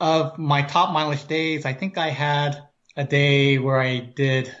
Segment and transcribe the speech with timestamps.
[0.00, 2.62] of my top mileage days, I think I had
[2.96, 4.54] a day where I did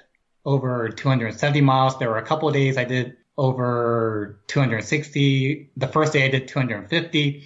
[0.44, 1.98] over 270 miles.
[1.98, 5.70] There were a couple of days I did over 260.
[5.76, 7.44] The first day I did 250.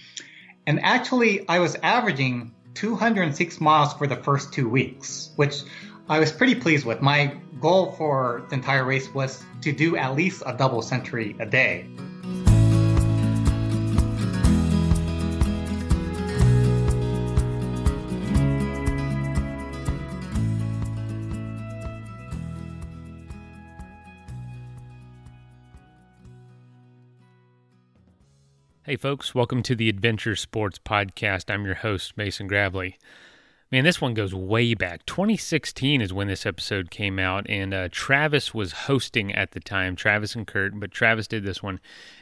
[0.66, 5.62] And actually, I was averaging 206 miles for the first two weeks, which
[6.08, 7.00] I was pretty pleased with.
[7.00, 11.46] My goal for the entire race was to do at least a double century a
[11.46, 11.86] day.
[28.94, 31.52] Hey, folks, welcome to the Adventure Sports Podcast.
[31.52, 32.96] I'm your host, Mason Gravely.
[33.72, 35.04] Man, this one goes way back.
[35.04, 39.96] 2016 is when this episode came out, and uh, Travis was hosting at the time.
[39.96, 41.80] Travis and Kurt, but Travis did this one,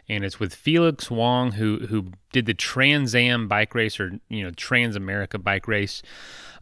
[0.08, 4.42] and it's with Felix Wong, who who did the Trans Am bike race, or you
[4.42, 6.00] know Trans America bike race.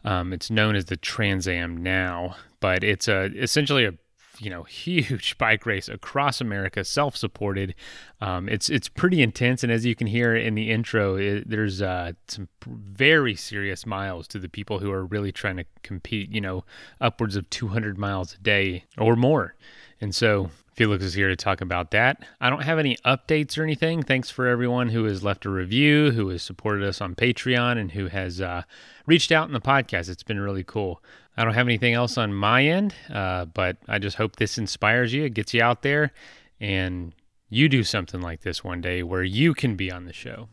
[0.03, 3.93] Um, it's known as the Trans Am now, but it's a essentially a
[4.39, 7.75] you know huge bike race across America, self-supported.
[8.19, 11.81] Um, it's it's pretty intense, and as you can hear in the intro, it, there's
[11.81, 16.31] uh, some very serious miles to the people who are really trying to compete.
[16.31, 16.65] You know,
[16.99, 19.55] upwards of 200 miles a day or more,
[20.01, 22.25] and so Felix is here to talk about that.
[22.39, 24.01] I don't have any updates or anything.
[24.03, 27.91] Thanks for everyone who has left a review, who has supported us on Patreon, and
[27.91, 28.63] who has uh,
[29.05, 30.09] reached out in the podcast.
[30.09, 31.03] It's been really cool.
[31.37, 35.13] I don't have anything else on my end, uh, but I just hope this inspires
[35.13, 36.13] you, gets you out there,
[36.59, 37.13] and
[37.49, 40.47] you do something like this one day where you can be on the show.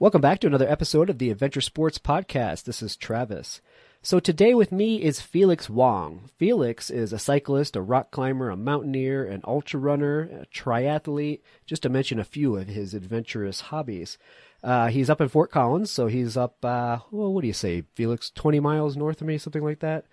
[0.00, 2.62] Welcome back to another episode of the Adventure Sports Podcast.
[2.62, 3.60] This is Travis.
[4.00, 6.30] So today with me is Felix Wong.
[6.36, 11.82] Felix is a cyclist, a rock climber, a mountaineer, an ultra runner, a triathlete, just
[11.82, 14.18] to mention a few of his adventurous hobbies.
[14.62, 17.82] Uh, he's up in Fort Collins, so he's up, uh, well, what do you say,
[17.96, 20.04] Felix, 20 miles north of me, something like that?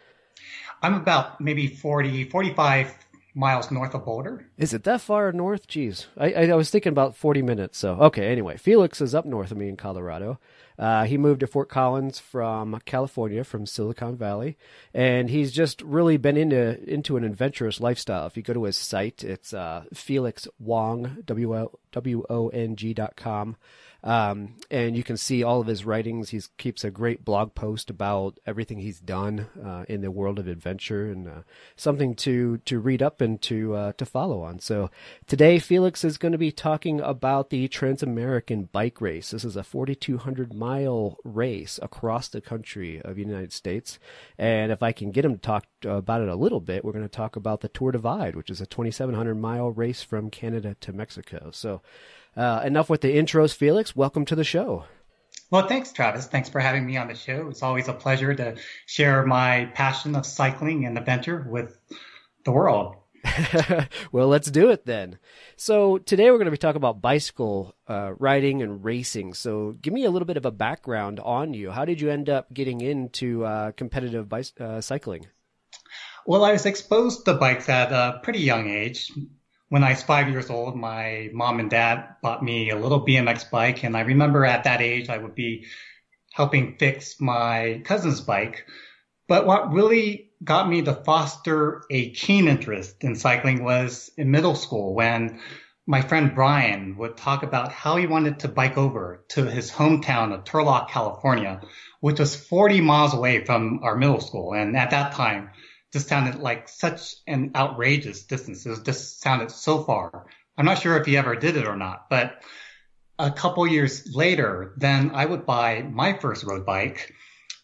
[0.81, 3.04] I'm about maybe 40, 45
[3.35, 4.47] miles north of Boulder.
[4.57, 5.67] Is it that far north?
[5.67, 6.07] Jeez.
[6.17, 8.57] I, I, I was thinking about 40 minutes, so okay, anyway.
[8.57, 10.39] Felix is up north of me in Colorado.
[10.77, 14.57] Uh, he moved to Fort Collins from California, from Silicon Valley,
[14.93, 18.25] and he's just really been into into an adventurous lifestyle.
[18.27, 23.15] If you go to his site, it's uh, Felix Wong W O N G dot
[23.15, 23.55] com.
[24.05, 26.29] Um, and you can see all of his writings.
[26.29, 30.47] He keeps a great blog post about everything he's done uh, in the world of
[30.47, 31.41] adventure, and uh,
[31.75, 34.59] something to to read up and to uh, to follow on.
[34.59, 34.91] So
[35.25, 39.31] today, Felix is going to be talking about the Trans-American Bike Race.
[39.31, 43.97] This is a 4,200 mile race across the country of the United States,
[44.37, 47.03] and if I can get him to talk about it a little bit, we're going
[47.03, 50.93] to talk about the Tour Divide, which is a 2,700 mile race from Canada to
[50.93, 51.49] Mexico.
[51.51, 51.81] So.
[52.35, 53.95] Uh, enough with the intros, Felix.
[53.95, 54.85] Welcome to the show.
[55.51, 56.25] Well, thanks, Travis.
[56.25, 57.47] Thanks for having me on the show.
[57.49, 61.77] It's always a pleasure to share my passion of cycling and adventure with
[62.43, 62.95] the world.
[64.11, 65.17] well, let's do it then.
[65.55, 69.33] So, today we're going to be talking about bicycle uh, riding and racing.
[69.33, 71.71] So, give me a little bit of a background on you.
[71.71, 75.27] How did you end up getting into uh, competitive uh, cycling?
[76.27, 79.11] Well, I was exposed to bikes at a pretty young age
[79.75, 83.51] when I was five years old, my mom and dad bought me a little BMX
[83.51, 83.83] bike.
[83.83, 85.65] And I remember at that age, I would be
[86.31, 88.65] helping fix my cousin's bike.
[89.27, 94.55] But what really got me to foster a keen interest in cycling was in middle
[94.55, 95.41] school when
[95.85, 100.33] my friend Brian would talk about how he wanted to bike over to his hometown
[100.33, 101.59] of Turlock, California,
[101.99, 104.53] which was 40 miles away from our middle school.
[104.53, 105.49] And at that time,
[105.95, 108.65] just sounded like such an outrageous distance.
[108.65, 110.25] It just sounded so far.
[110.57, 112.43] I'm not sure if he ever did it or not, but
[113.17, 117.13] a couple years later, then I would buy my first road bike.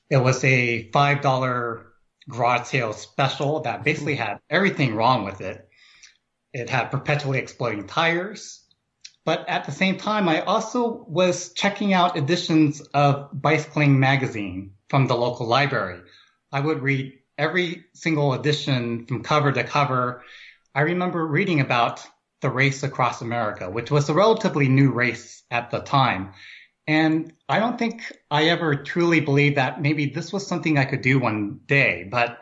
[0.10, 1.84] It was a $5
[2.30, 5.68] garage sale special that basically had everything wrong with it.
[6.54, 8.66] It had perpetually exploding tires.
[9.26, 15.08] But at the same time, I also was checking out editions of Bicycling magazine from
[15.08, 16.00] the local library.
[16.50, 20.24] I would read every single edition from cover to cover,
[20.76, 22.06] I remember reading about
[22.42, 26.34] the race across America, which was a relatively new race at the time.
[26.86, 31.02] And I don't think I ever truly believed that maybe this was something I could
[31.02, 32.40] do one day, but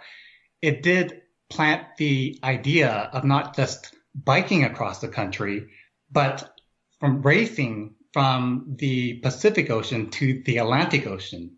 [0.62, 5.68] it did plant the idea of not just biking across the country,
[6.12, 6.60] but
[7.00, 11.56] from racing from the Pacific Ocean to the Atlantic Ocean.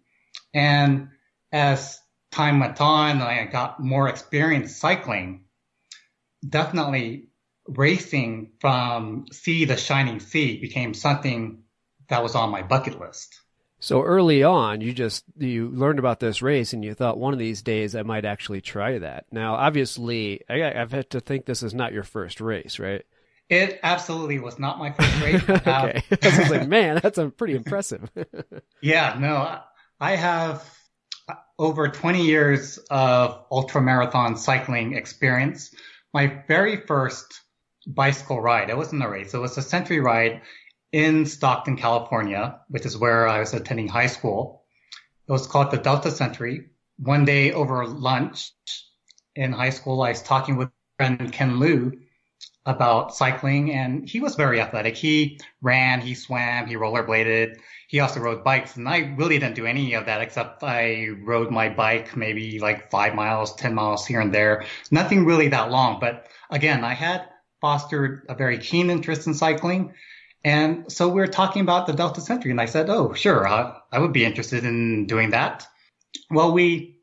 [0.53, 1.07] And
[1.51, 2.00] as
[2.31, 5.45] time went on and I got more experience cycling,
[6.47, 7.29] definitely
[7.67, 11.63] racing from sea to shining sea became something
[12.07, 13.39] that was on my bucket list.
[13.79, 17.39] So early on, you just you learned about this race and you thought one of
[17.39, 19.25] these days I might actually try that.
[19.31, 23.03] Now, obviously, I, I've had to think this is not your first race, right?
[23.49, 25.43] It absolutely was not my first race.
[25.49, 28.09] okay, uh, I was like, man, that's a pretty impressive.
[28.81, 29.59] yeah, no,
[29.99, 30.63] I have
[31.61, 35.73] over 20 years of ultra marathon cycling experience.
[36.11, 37.41] My very first
[37.85, 40.41] bicycle ride, it wasn't a race, it was a century ride
[40.91, 44.63] in Stockton, California, which is where I was attending high school.
[45.27, 46.71] It was called the Delta Century.
[46.97, 48.51] One day over lunch
[49.35, 52.01] in high school, I was talking with friend Ken Liu
[52.65, 54.95] about cycling and he was very athletic.
[54.95, 57.57] He ran, he swam, he rollerbladed.
[57.87, 61.51] He also rode bikes and I really didn't do any of that except I rode
[61.51, 64.65] my bike maybe like five miles, 10 miles here and there.
[64.91, 65.99] Nothing really that long.
[65.99, 67.27] But again, I had
[67.61, 69.93] fostered a very keen interest in cycling
[70.43, 73.77] and so we were talking about the Delta Century, and I said, "Oh, sure, I,
[73.91, 75.67] I would be interested in doing that."
[76.29, 76.97] Well, we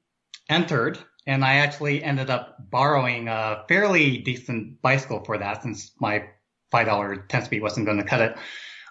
[0.49, 6.25] entered, and I actually ended up borrowing a fairly decent bicycle for that, since my
[6.71, 8.37] five dollar ten speed wasn't going to cut it.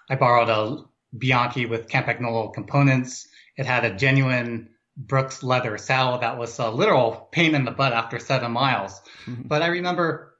[0.08, 0.84] I borrowed a
[1.18, 3.26] Bianchi with Campagnolo components.
[3.56, 7.92] It had a genuine Brooks leather saddle that was a literal pain in the butt
[7.92, 9.00] after seven miles.
[9.26, 9.42] Mm-hmm.
[9.42, 10.36] But I remember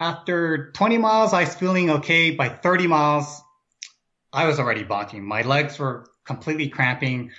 [0.00, 2.30] after 20 miles, I was feeling okay.
[2.30, 3.42] By 30 miles,
[4.32, 5.22] I was already bonking.
[5.22, 7.32] My legs were completely cramping.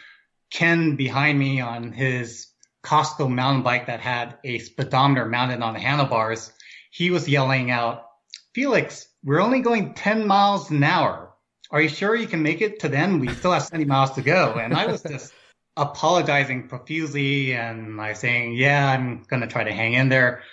[0.51, 2.47] Ken behind me on his
[2.83, 6.51] Costco mountain bike that had a speedometer mounted on the handlebars,
[6.91, 8.06] he was yelling out,
[8.53, 11.33] Felix, we're only going 10 miles an hour.
[11.69, 13.19] Are you sure you can make it to then?
[13.19, 14.53] We still have 70 miles to go.
[14.53, 15.33] And I was just
[15.77, 20.44] apologizing profusely and I saying, yeah, I'm going to try to hang in there.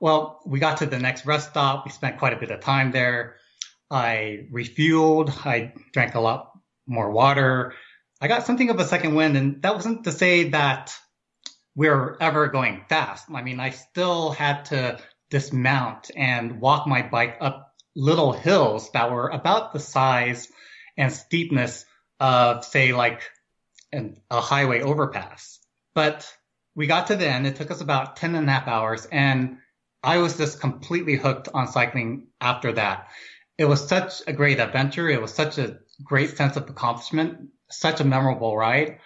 [0.00, 1.84] Well, we got to the next rest stop.
[1.84, 3.36] We spent quite a bit of time there.
[3.90, 5.46] I refueled.
[5.46, 6.52] I drank a lot
[6.86, 7.74] more water.
[8.20, 10.94] I got something of a second wind, and that wasn't to say that
[11.74, 13.26] we are ever going fast.
[13.32, 14.98] I mean, I still had to
[15.30, 20.48] dismount and walk my bike up little hills that were about the size
[20.96, 21.84] and steepness
[22.20, 23.22] of, say, like
[23.92, 25.58] an, a highway overpass.
[25.94, 26.30] But
[26.74, 27.46] we got to the end.
[27.46, 29.58] It took us about 10 and a half hours, and
[30.02, 33.08] I was just completely hooked on cycling after that.
[33.58, 35.08] It was such a great adventure.
[35.08, 38.98] It was such a great sense of accomplishment, such a memorable ride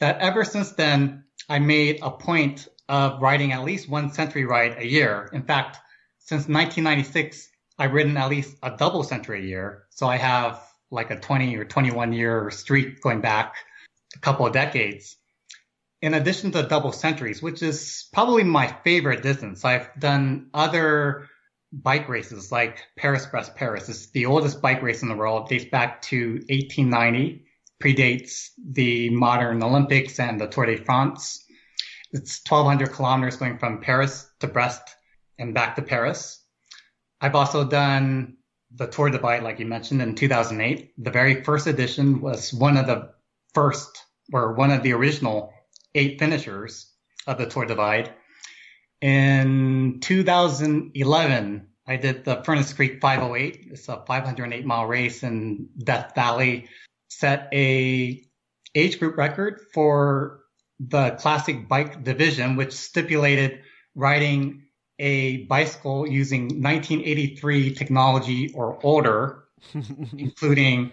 [0.00, 4.76] that ever since then, I made a point of riding at least one century ride
[4.78, 5.30] a year.
[5.32, 5.78] In fact,
[6.18, 7.48] since 1996,
[7.78, 9.84] I've ridden at least a double century a year.
[9.90, 13.56] So I have like a 20 or 21 year streak going back
[14.14, 15.16] a couple of decades
[16.04, 21.30] in addition to double centuries, which is probably my favorite distance, I've done other
[21.72, 23.88] bike races like Paris Brest Paris.
[23.88, 27.46] It's the oldest bike race in the world, dates back to 1890,
[27.84, 31.44] predates the modern Olympics and the Tour de France.
[32.12, 34.82] It's 1200 kilometers going from Paris to Brest
[35.38, 36.42] and back to Paris.
[37.20, 38.36] I've also done
[38.74, 40.94] the Tour Divide, like you mentioned, in 2008.
[40.96, 43.10] The very first edition was one of the
[43.52, 44.02] first,
[44.32, 45.52] or one of the original
[45.94, 46.90] eight finishers
[47.26, 48.12] of the Tour Divide.
[49.00, 53.68] In 2011, I did the Furnace Creek 508.
[53.72, 56.68] It's a 508 mile race in Death Valley.
[57.18, 58.24] Set a
[58.74, 60.40] age group record for
[60.80, 63.60] the classic bike division, which stipulated
[63.94, 64.64] riding
[64.98, 69.44] a bicycle using 1983 technology or older,
[70.18, 70.92] including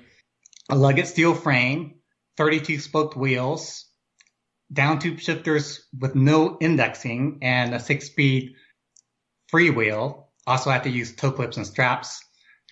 [0.70, 1.96] a lugged steel frame,
[2.38, 3.86] 32 spoked wheels,
[4.72, 8.54] down tube shifters with no indexing and a six speed
[9.52, 10.26] freewheel.
[10.48, 12.24] Also had to use toe clips and straps.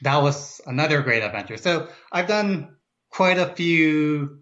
[0.02, 1.58] That was another great adventure.
[1.58, 2.78] So I've done
[3.10, 4.40] quite a few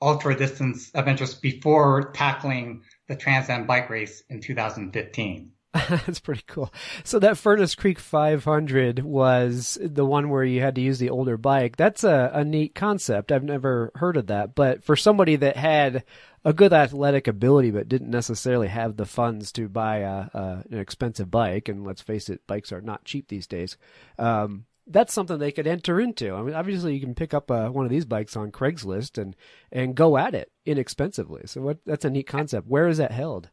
[0.00, 5.52] ultra distance adventures before tackling the Trans Am bike race in 2015.
[5.88, 6.72] That's pretty cool.
[7.04, 11.36] So that Furnace Creek 500 was the one where you had to use the older
[11.36, 11.76] bike.
[11.76, 13.30] That's a, a neat concept.
[13.30, 14.54] I've never heard of that.
[14.54, 16.04] But for somebody that had
[16.44, 20.78] a good athletic ability but didn't necessarily have the funds to buy a, a, an
[20.78, 23.76] expensive bike, and let's face it, bikes are not cheap these days.
[24.18, 26.34] Um, that's something they could enter into.
[26.34, 29.36] I mean, obviously, you can pick up uh, one of these bikes on Craigslist and
[29.70, 31.42] and go at it inexpensively.
[31.46, 32.66] So what, that's a neat concept.
[32.66, 33.50] Where is that held?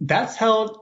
[0.00, 0.78] That's held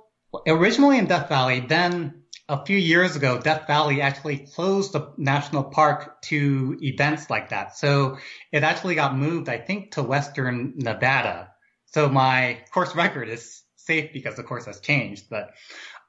[0.47, 1.61] originally in Death Valley.
[1.61, 7.50] Then a few years ago, Death Valley actually closed the national park to events like
[7.50, 7.76] that.
[7.76, 8.18] So
[8.50, 11.50] it actually got moved, I think, to Western Nevada.
[11.87, 15.26] So my course record is safe because, the course, has changed.
[15.28, 15.50] But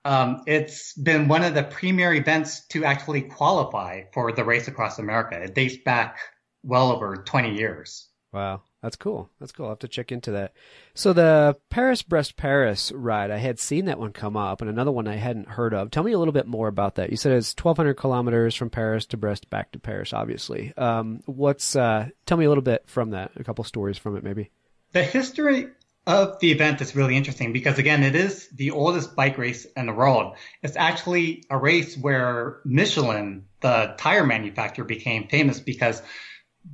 [0.05, 4.99] um, it's been one of the premier events to actually qualify for the race across
[4.99, 5.41] America.
[5.41, 6.19] It dates back
[6.63, 8.07] well over 20 years.
[8.31, 8.61] Wow.
[8.81, 9.29] That's cool.
[9.39, 9.65] That's cool.
[9.65, 10.53] I'll have to check into that.
[10.93, 14.91] So the Paris Brest Paris ride, I had seen that one come up, and another
[14.91, 15.91] one I hadn't heard of.
[15.91, 17.09] Tell me a little bit more about that.
[17.09, 20.13] You said it's 1,200 kilometers from Paris to Brest, back to Paris.
[20.13, 21.75] Obviously, um, what's?
[21.75, 23.31] Uh, tell me a little bit from that.
[23.35, 24.49] A couple stories from it, maybe.
[24.93, 25.67] The history
[26.09, 29.85] of the event is really interesting because again, it is the oldest bike race in
[29.85, 30.35] the world.
[30.63, 36.01] It's actually a race where Michelin, the tire manufacturer, became famous because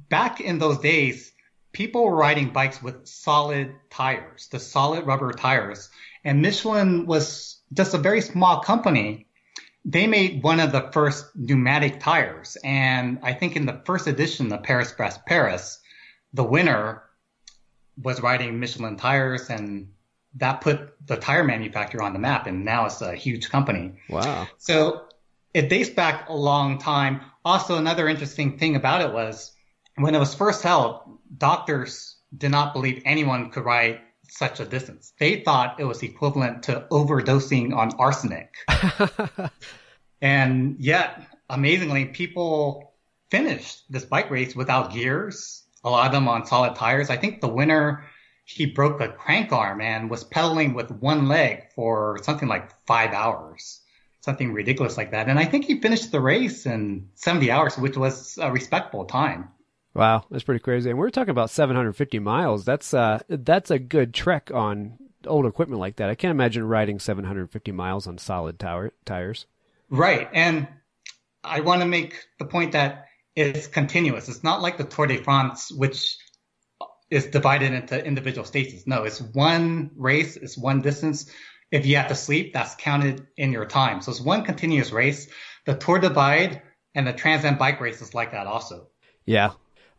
[0.10, 1.34] back in those days
[1.74, 5.90] people were riding bikes with solid tires, the solid rubber tires.
[6.24, 9.28] And Michelin was just a very small company.
[9.84, 12.56] They made one of the first pneumatic tires.
[12.64, 15.78] And I think in the first edition of Paris Brest Paris,
[16.34, 17.05] the winner
[18.02, 19.90] was riding Michelin tires and
[20.36, 22.48] that put the tire manufacturer on the map.
[22.48, 23.94] And now it's a huge company.
[24.10, 24.48] Wow.
[24.58, 25.06] So
[25.54, 27.22] it dates back a long time.
[27.44, 29.54] Also, another interesting thing about it was
[29.96, 31.02] when it was first held,
[31.38, 35.14] doctors did not believe anyone could ride such a distance.
[35.20, 38.54] They thought it was equivalent to overdosing on arsenic.
[40.22, 42.94] and yet, amazingly, people
[43.32, 47.10] finished this bike race without gears, a lot of them on solid tires.
[47.10, 48.04] I think the winner,
[48.44, 53.14] he broke a crank arm and was pedaling with one leg for something like five
[53.14, 53.82] hours.
[54.22, 55.30] Something ridiculous like that.
[55.30, 59.50] And I think he finished the race in 70 hours, which was a respectable time.
[59.94, 60.90] Wow, that's pretty crazy.
[60.90, 62.66] And we're talking about 750 miles.
[62.66, 66.10] That's uh, that's a good trek on old equipment like that.
[66.10, 69.46] I can't imagine riding 750 miles on solid tower, tires.
[69.90, 70.68] Right, and
[71.44, 74.30] I want to make the point that it's continuous.
[74.30, 76.18] It's not like the Tour de France, which
[77.10, 78.88] is divided into individual stages.
[78.88, 81.30] No, it's one race, it's one distance.
[81.72, 84.02] If you have to sleep, that's counted in your time.
[84.02, 85.28] So it's one continuous race.
[85.66, 86.62] The Tour Divide
[86.94, 88.88] and the Trans Am bike race is like that also.
[89.26, 89.52] Yeah,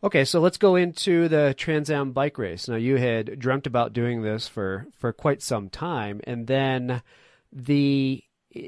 [0.03, 2.67] Okay, so let's go into the Trans Am bike race.
[2.67, 7.01] Now, you had dreamt about doing this for, for quite some time, and then
[7.51, 8.23] the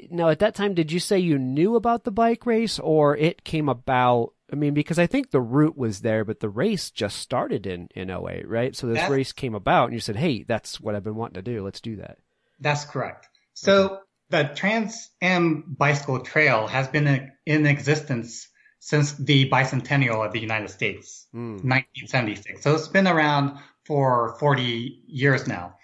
[0.10, 3.44] now at that time, did you say you knew about the bike race, or it
[3.44, 4.34] came about?
[4.52, 7.88] I mean, because I think the route was there, but the race just started in
[7.96, 8.76] in 08, right?
[8.76, 11.44] So this that's, race came about, and you said, "Hey, that's what I've been wanting
[11.44, 11.64] to do.
[11.64, 12.18] Let's do that."
[12.60, 13.28] That's correct.
[13.54, 14.02] So okay.
[14.30, 18.48] the Trans Am Bicycle Trail has been in existence
[18.80, 21.64] since the bicentennial of the United States, mm.
[21.64, 22.64] 1976.
[22.64, 25.76] So it's been around for 40 years now.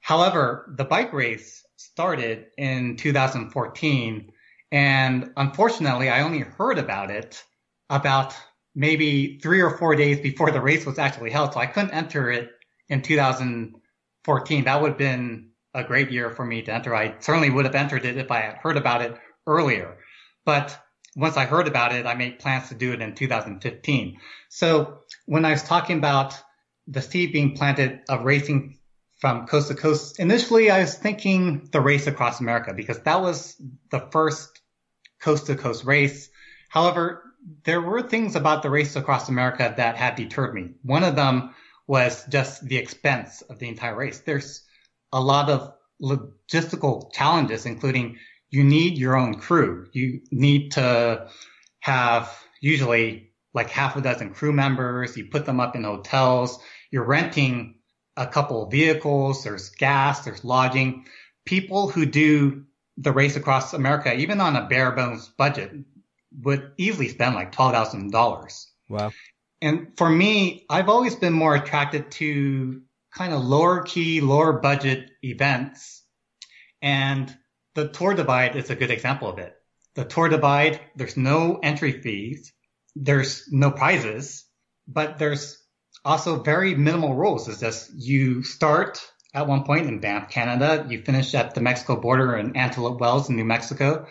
[0.00, 4.32] However, the bike race started in 2014,
[4.70, 7.42] and unfortunately, I only heard about it
[7.90, 8.34] about
[8.74, 11.52] maybe three or four days before the race was actually held.
[11.52, 12.50] So I couldn't enter it
[12.88, 14.64] in 2014.
[14.64, 16.94] That would have been a great year for me to enter.
[16.94, 19.16] I certainly would have entered it if I had heard about it
[19.46, 19.98] earlier.
[20.44, 20.78] But
[21.16, 24.18] once I heard about it, I made plans to do it in 2015.
[24.48, 26.38] So when I was talking about
[26.86, 28.78] the seed being planted of racing
[29.18, 33.56] from coast to coast, initially I was thinking the race across America because that was
[33.90, 34.60] the first
[35.20, 36.28] coast to coast race.
[36.68, 37.22] However,
[37.64, 40.70] there were things about the race across America that had deterred me.
[40.82, 41.54] One of them
[41.86, 44.20] was just the expense of the entire race.
[44.20, 44.62] There's
[45.12, 45.72] a lot of
[46.02, 48.18] logistical challenges, including
[48.50, 49.88] you need your own crew.
[49.92, 51.28] You need to
[51.80, 55.16] have usually like half a dozen crew members.
[55.16, 56.58] You put them up in hotels.
[56.90, 57.76] You're renting
[58.16, 59.44] a couple of vehicles.
[59.44, 60.24] There's gas.
[60.24, 61.06] There's lodging.
[61.44, 62.64] People who do
[62.96, 65.72] the race across America, even on a bare bones budget,
[66.42, 68.70] would easily spend like twelve thousand dollars.
[68.88, 69.12] Wow.
[69.62, 72.82] And for me, I've always been more attracted to
[73.14, 76.02] kind of lower key, lower budget events.
[76.82, 77.34] And
[77.74, 79.54] the Tour Divide is a good example of it.
[79.94, 82.52] The Tour Divide, there's no entry fees,
[82.94, 84.44] there's no prizes,
[84.86, 85.62] but there's
[86.04, 87.48] also very minimal rules.
[87.48, 89.04] It's just you start
[89.34, 93.28] at one point in Banff, Canada, you finish at the Mexico border in Antelope Wells
[93.28, 94.06] in New Mexico.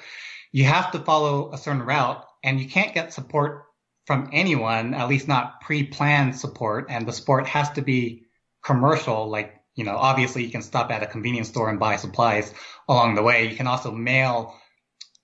[0.55, 3.65] You have to follow a certain route and you can't get support
[4.07, 6.85] from anyone, at least not pre-planned support.
[6.87, 8.27] And the support has to be
[8.63, 12.53] commercial, like you know, obviously you can stop at a convenience store and buy supplies
[12.87, 13.49] along the way.
[13.49, 14.55] You can also mail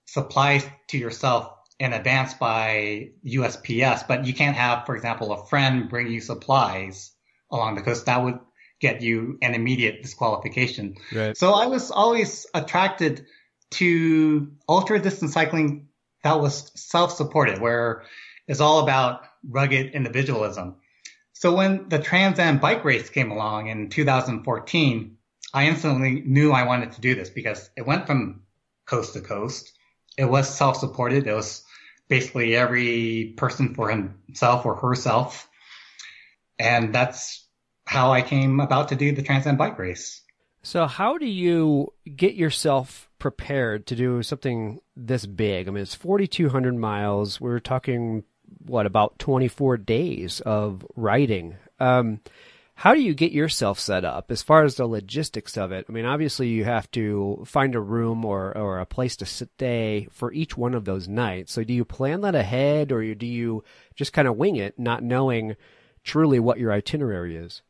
[0.04, 5.88] supplies to yourself in advance by USPS, but you can't have, for example, a friend
[5.88, 7.10] bring you supplies
[7.50, 8.04] along the coast.
[8.04, 8.38] That would
[8.82, 10.96] get you an immediate disqualification.
[11.10, 11.34] Right.
[11.38, 13.24] So I was always attracted
[13.72, 15.88] to ultra distance cycling
[16.22, 18.04] that was self-supported, where
[18.46, 20.76] it's all about rugged individualism.
[21.32, 25.16] So when the Trans Am bike race came along in 2014,
[25.52, 28.42] I instantly knew I wanted to do this because it went from
[28.86, 29.72] coast to coast.
[30.16, 31.26] It was self-supported.
[31.26, 31.64] It was
[32.08, 35.48] basically every person for himself or herself.
[36.58, 37.44] And that's
[37.84, 40.22] how I came about to do the Trans Am bike race.
[40.62, 45.68] So, how do you get yourself prepared to do something this big?
[45.68, 47.40] I mean, it's 4,200 miles.
[47.40, 48.24] We're talking,
[48.66, 51.54] what, about 24 days of riding.
[51.78, 52.18] Um,
[52.74, 55.86] how do you get yourself set up as far as the logistics of it?
[55.88, 60.08] I mean, obviously, you have to find a room or, or a place to stay
[60.10, 61.52] for each one of those nights.
[61.52, 63.62] So, do you plan that ahead or do you
[63.94, 65.54] just kind of wing it, not knowing
[66.02, 67.62] truly what your itinerary is?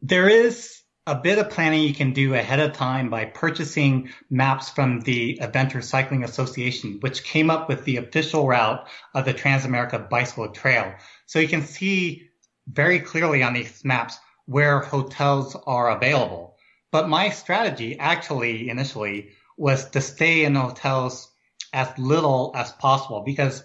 [0.00, 4.70] There is a bit of planning you can do ahead of time by purchasing maps
[4.70, 10.08] from the Adventure Cycling Association, which came up with the official route of the Transamerica
[10.08, 10.94] Bicycle Trail.
[11.26, 12.30] So you can see
[12.66, 16.56] very clearly on these maps where hotels are available.
[16.90, 21.30] But my strategy actually initially was to stay in hotels
[21.74, 23.62] as little as possible because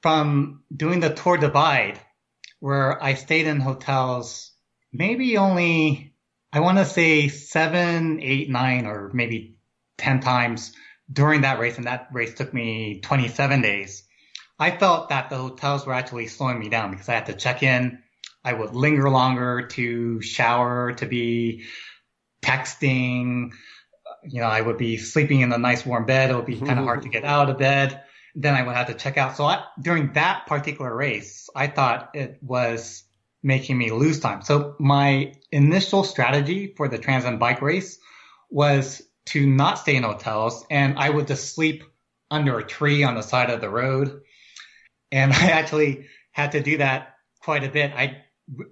[0.00, 2.00] from doing the Tour Divide,
[2.60, 4.52] where I stayed in hotels
[4.92, 6.13] maybe only
[6.54, 9.56] I want to say seven, eight, nine, or maybe
[9.98, 10.72] 10 times
[11.12, 11.78] during that race.
[11.78, 14.04] And that race took me 27 days.
[14.56, 17.64] I felt that the hotels were actually slowing me down because I had to check
[17.64, 17.98] in.
[18.44, 21.64] I would linger longer to shower, to be
[22.40, 23.50] texting.
[24.22, 26.30] You know, I would be sleeping in a nice warm bed.
[26.30, 28.00] It would be kind of hard to get out of bed.
[28.36, 29.36] Then I would have to check out.
[29.36, 33.02] So I, during that particular race, I thought it was
[33.44, 34.42] making me lose time.
[34.42, 37.98] So my initial strategy for the Trans Am bike race
[38.50, 41.84] was to not stay in hotels and I would just sleep
[42.30, 44.22] under a tree on the side of the road.
[45.12, 47.92] And I actually had to do that quite a bit.
[47.94, 48.22] I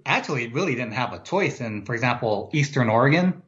[0.05, 1.61] actually really didn't have a choice.
[1.61, 3.43] In, for example, Eastern Oregon,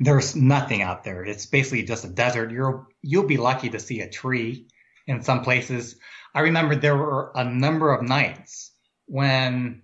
[0.00, 1.24] there's nothing out there.
[1.24, 2.50] It's basically just a desert.
[2.50, 4.66] You're, you'll be lucky to see a tree
[5.06, 5.96] in some places.
[6.34, 8.72] I remember there were a number of nights
[9.06, 9.82] when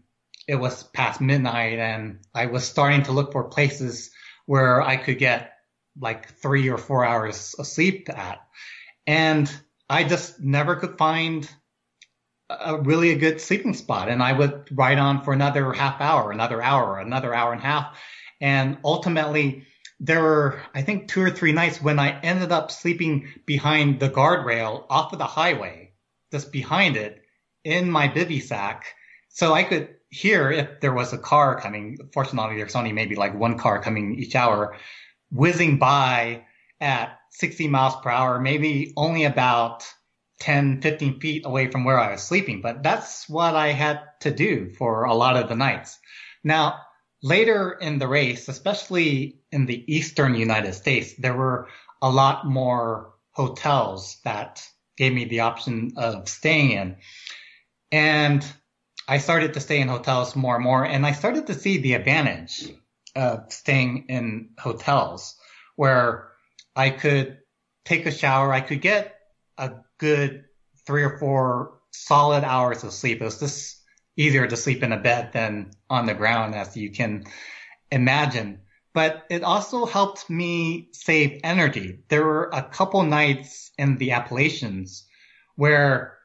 [0.50, 4.10] it was past midnight and I was starting to look for places
[4.46, 5.52] where I could get
[5.96, 8.40] like three or four hours of sleep at.
[9.06, 9.48] And
[9.88, 11.48] I just never could find
[12.48, 14.08] a really a good sleeping spot.
[14.08, 17.64] And I would ride on for another half hour, another hour, another hour and a
[17.64, 17.96] half.
[18.40, 19.68] And ultimately
[20.00, 24.10] there were, I think two or three nights when I ended up sleeping behind the
[24.10, 25.92] guardrail off of the highway,
[26.32, 27.22] just behind it
[27.62, 28.86] in my bivy sack.
[29.28, 33.34] So I could here, if there was a car coming, fortunately, there's only maybe like
[33.34, 34.76] one car coming each hour,
[35.30, 36.44] whizzing by
[36.80, 39.84] at 60 miles per hour, maybe only about
[40.40, 42.60] 10, 15 feet away from where I was sleeping.
[42.60, 45.98] But that's what I had to do for a lot of the nights.
[46.42, 46.80] Now,
[47.22, 51.68] later in the race, especially in the eastern United States, there were
[52.02, 56.96] a lot more hotels that gave me the option of staying in.
[57.92, 58.44] And
[59.10, 61.94] I started to stay in hotels more and more, and I started to see the
[61.94, 62.70] advantage
[63.16, 65.34] of staying in hotels
[65.74, 66.28] where
[66.76, 67.38] I could
[67.84, 68.52] take a shower.
[68.52, 69.16] I could get
[69.58, 70.44] a good
[70.86, 73.20] three or four solid hours of sleep.
[73.20, 73.82] It was just
[74.16, 77.24] easier to sleep in a bed than on the ground, as you can
[77.90, 78.60] imagine.
[78.94, 81.98] But it also helped me save energy.
[82.10, 85.08] There were a couple nights in the Appalachians
[85.56, 86.19] where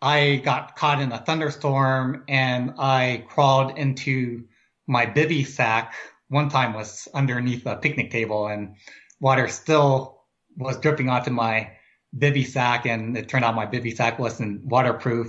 [0.00, 4.44] I got caught in a thunderstorm and I crawled into
[4.86, 5.94] my bivy sack.
[6.28, 8.76] One time was underneath a picnic table and
[9.20, 10.22] water still
[10.56, 11.72] was dripping onto my
[12.16, 15.28] bivy sack and it turned out my bivy sack wasn't waterproof.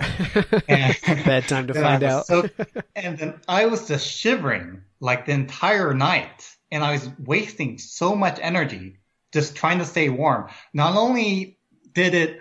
[0.68, 2.26] and Bad time to find out.
[2.26, 2.48] so,
[2.94, 8.14] and then I was just shivering like the entire night and I was wasting so
[8.14, 8.98] much energy
[9.32, 10.48] just trying to stay warm.
[10.72, 11.58] Not only
[11.92, 12.40] did it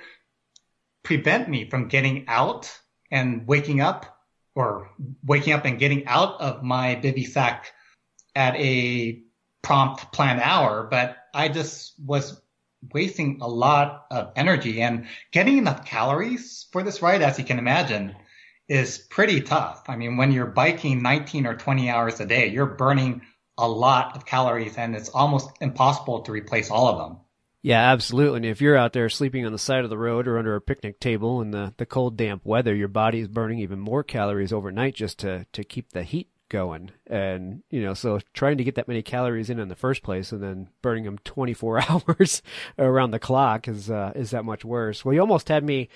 [1.10, 2.72] prevent me from getting out
[3.10, 4.20] and waking up
[4.54, 4.92] or
[5.26, 7.72] waking up and getting out of my bivy sack
[8.36, 9.20] at a
[9.64, 12.40] prompt planned hour, but I just was
[12.94, 17.58] wasting a lot of energy and getting enough calories for this ride, as you can
[17.58, 18.16] imagine,
[18.68, 19.86] is pretty tough.
[19.88, 23.24] I mean, when you're biking 19 or 20 hours a day, you're burning
[23.58, 27.18] a lot of calories and it's almost impossible to replace all of them.
[27.62, 28.38] Yeah, absolutely.
[28.38, 30.62] And if you're out there sleeping on the side of the road or under a
[30.62, 34.54] picnic table in the, the cold, damp weather, your body is burning even more calories
[34.54, 36.92] overnight just to, to keep the heat going.
[37.06, 40.32] And, you know, so trying to get that many calories in in the first place
[40.32, 42.42] and then burning them 24 hours
[42.78, 45.04] around the clock is, uh, is that much worse.
[45.04, 45.90] Well, you almost had me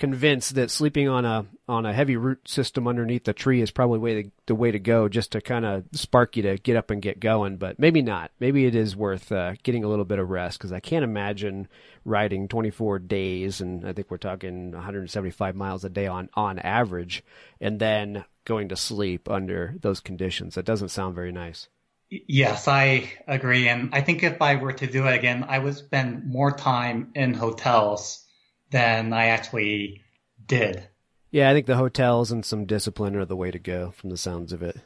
[0.00, 3.98] convinced that sleeping on a on a heavy root system underneath the tree is probably
[3.98, 6.90] way to, the way to go, just to kind of spark you to get up
[6.90, 7.58] and get going.
[7.58, 8.32] But maybe not.
[8.40, 11.68] Maybe it is worth uh, getting a little bit of rest because I can't imagine
[12.04, 17.22] riding 24 days, and I think we're talking 175 miles a day on on average,
[17.60, 20.54] and then going to sleep under those conditions.
[20.54, 21.68] That doesn't sound very nice.
[22.08, 23.68] Yes, I agree.
[23.68, 27.12] And I think if I were to do it again, I would spend more time
[27.14, 28.26] in hotels
[28.70, 30.02] than I actually
[30.46, 30.88] did.
[31.30, 34.16] Yeah, I think the hotels and some discipline are the way to go from the
[34.16, 34.76] sounds of it.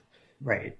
[0.41, 0.77] Right.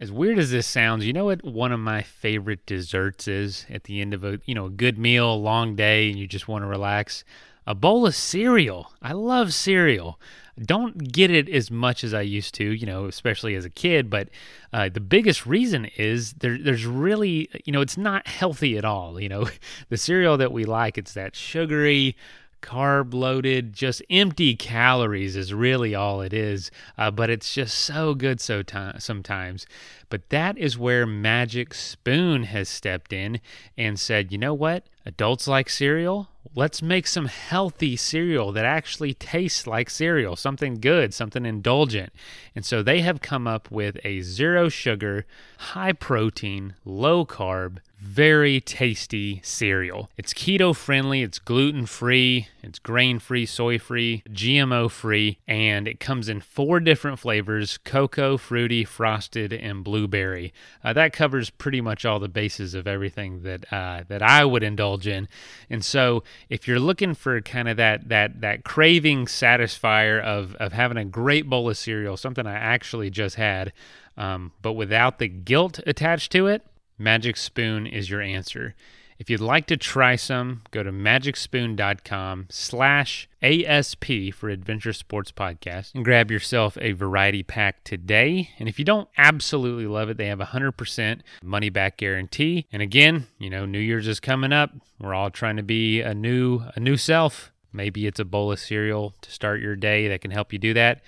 [0.00, 3.84] As weird as this sounds, you know what one of my favorite desserts is at
[3.84, 6.46] the end of a, you know, a good meal, a long day and you just
[6.46, 7.24] want to relax?
[7.68, 8.92] A bowl of cereal.
[9.02, 10.18] I love cereal
[10.64, 14.10] don't get it as much as I used to, you know, especially as a kid.
[14.10, 14.28] But
[14.72, 19.20] uh, the biggest reason is there, there's really, you know, it's not healthy at all.
[19.20, 19.48] You know,
[19.88, 22.16] the cereal that we like, it's that sugary,
[22.60, 26.70] carb loaded, just empty calories is really all it is.
[26.96, 29.66] Uh, but it's just so good so t- sometimes.
[30.08, 33.40] But that is where Magic Spoon has stepped in
[33.76, 34.86] and said, you know what?
[35.04, 41.14] Adults like cereal let's make some healthy cereal that actually tastes like cereal, something good,
[41.14, 42.12] something indulgent.
[42.54, 45.26] And so they have come up with a zero sugar,
[45.58, 50.08] high protein, low carb, very tasty cereal.
[50.16, 55.98] It's keto friendly, it's gluten free, it's grain free, soy free, GMO free, and it
[55.98, 60.52] comes in four different flavors cocoa, fruity, frosted, and blueberry.
[60.84, 64.62] Uh, that covers pretty much all the bases of everything that uh, that I would
[64.62, 65.28] indulge in.
[65.68, 70.72] And so if you're looking for kind of that that that craving satisfier of of
[70.72, 73.72] having a great bowl of cereal, something I actually just had,
[74.16, 76.62] um, but without the guilt attached to it,
[76.98, 78.74] Magic Spoon is your answer.
[79.18, 85.92] If you'd like to try some, go to magicspoon.com slash ASP for Adventure Sports Podcast
[85.94, 88.50] and grab yourself a variety pack today.
[88.60, 92.66] And if you don't absolutely love it, they have a 100% money back guarantee.
[92.70, 94.70] And again, you know, New Year's is coming up.
[95.00, 97.50] We're all trying to be a new a new self.
[97.72, 100.74] Maybe it's a bowl of cereal to start your day that can help you do
[100.74, 101.02] that.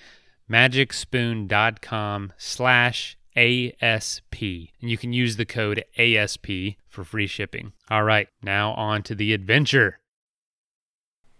[0.49, 4.41] magicspoon.com slash ASP.
[4.41, 6.47] And you can use the code ASP
[6.87, 7.73] for free shipping.
[7.89, 9.99] All right, now on to the adventure.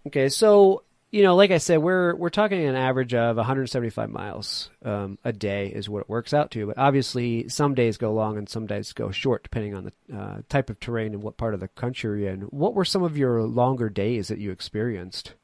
[0.06, 4.70] Okay, so you know, like I said, we're we're talking an average of 175 miles
[4.82, 6.66] um, a day is what it works out to.
[6.66, 10.38] But obviously, some days go long and some days go short, depending on the uh,
[10.48, 12.40] type of terrain and what part of the country you're in.
[12.42, 15.34] What were some of your longer days that you experienced?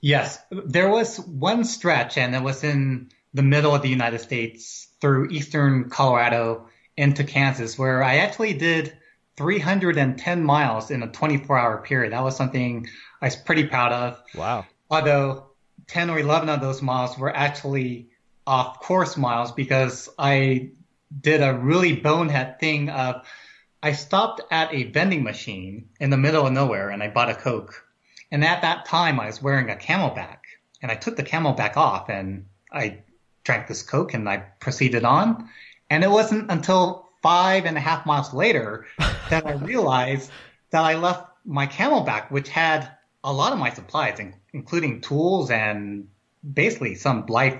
[0.00, 4.86] Yes, there was one stretch, and it was in the middle of the United States
[5.04, 8.96] through eastern Colorado into Kansas, where I actually did
[9.36, 12.14] 310 miles in a 24 hour period.
[12.14, 12.86] That was something
[13.20, 14.22] I was pretty proud of.
[14.34, 14.64] Wow.
[14.88, 15.50] Although
[15.88, 18.08] 10 or 11 of those miles were actually
[18.46, 20.70] off course miles because I
[21.20, 23.26] did a really bonehead thing of
[23.82, 27.34] I stopped at a vending machine in the middle of nowhere and I bought a
[27.34, 27.86] Coke.
[28.32, 30.38] And at that time I was wearing a CamelBak
[30.80, 33.03] and I took the CamelBak off and I
[33.44, 35.48] drank this Coke and I proceeded on.
[35.90, 38.86] And it wasn't until five and a half miles later
[39.30, 40.30] that I realized
[40.70, 42.90] that I left my CamelBak, which had
[43.22, 44.20] a lot of my supplies,
[44.52, 46.08] including tools and
[46.52, 47.58] basically some life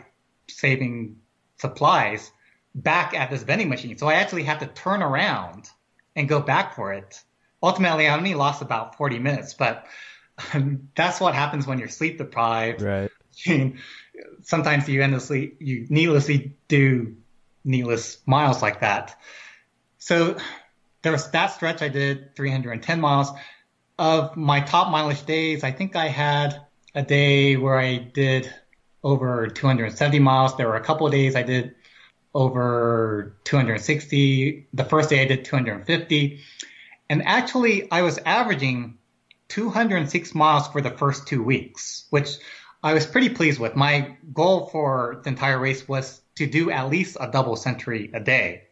[0.48, 1.16] saving
[1.58, 2.30] supplies
[2.74, 3.96] back at this vending machine.
[3.96, 5.70] So I actually had to turn around
[6.16, 7.22] and go back for it.
[7.62, 9.86] Ultimately, I only lost about 40 minutes, but
[10.94, 12.82] that's what happens when you're sleep deprived.
[12.82, 13.10] Right.
[14.42, 17.16] sometimes you endlessly, you needlessly do
[17.64, 19.18] needless miles like that.
[19.98, 20.36] So
[21.02, 23.30] there was that stretch I did 310 miles.
[23.96, 26.60] Of my top mileage days, I think I had
[26.94, 28.52] a day where I did
[29.04, 30.56] over 270 miles.
[30.56, 31.76] There were a couple of days I did
[32.34, 34.66] over 260.
[34.72, 36.40] The first day I did 250.
[37.08, 38.98] And actually, I was averaging
[39.48, 42.38] 206 miles for the first two weeks, which
[42.84, 43.74] I was pretty pleased with.
[43.74, 48.20] My goal for the entire race was to do at least a double century a
[48.20, 48.64] day.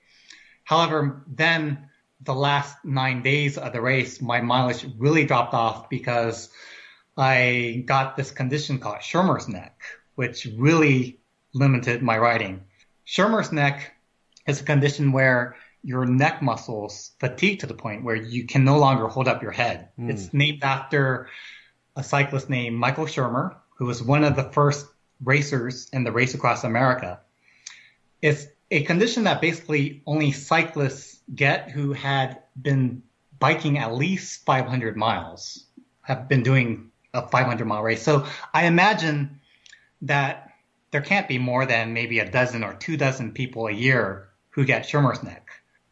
[0.64, 1.88] However, then
[2.20, 6.51] the last nine days of the race, my mileage really dropped off because
[7.16, 9.81] I got this condition called Shermer's neck,
[10.14, 11.18] which really
[11.55, 12.64] limited my riding.
[13.07, 13.94] Shermer's neck
[14.46, 18.79] is a condition where your neck muscles fatigue to the point where you can no
[18.79, 19.88] longer hold up your head.
[19.98, 20.11] Mm.
[20.11, 21.29] It's named after
[21.96, 24.87] a cyclist named Michael Shermer, who was one of the first
[25.25, 27.18] racers in the race across America.
[28.23, 33.03] it's a condition that basically only cyclists get who had been
[33.40, 35.66] biking at least 500 miles,
[36.03, 38.05] have been doing a 500 mile race.
[38.05, 39.40] So I imagine
[40.03, 40.53] that
[40.92, 44.64] there can't be more than maybe a dozen or two dozen people a year who
[44.64, 45.49] get Shermer's neck.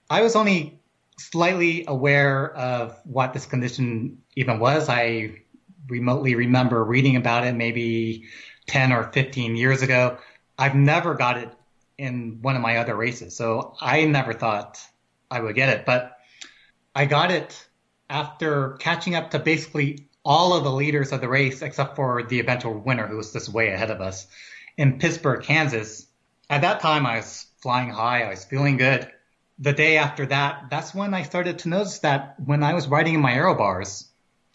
[0.09, 0.79] I was only
[1.19, 4.89] slightly aware of what this condition even was.
[4.89, 5.43] I
[5.91, 8.25] remotely remember reading about it maybe
[8.67, 10.19] 10 or 15 years ago.
[10.59, 11.53] I've never got it
[11.99, 14.81] in one of my other races, so I never thought
[15.31, 15.85] I would get it.
[15.85, 16.17] But
[16.95, 17.67] I got it
[18.09, 22.41] after catching up to basically all of the leaders of the race except for the
[22.41, 24.27] eventual winner who was just way ahead of us
[24.77, 26.07] in Pittsburgh, Kansas.
[26.49, 28.23] At that time, I was flying high.
[28.23, 29.11] I was feeling good
[29.61, 33.15] the day after that, that's when I started to notice that when I was riding
[33.15, 34.10] in my aero bars,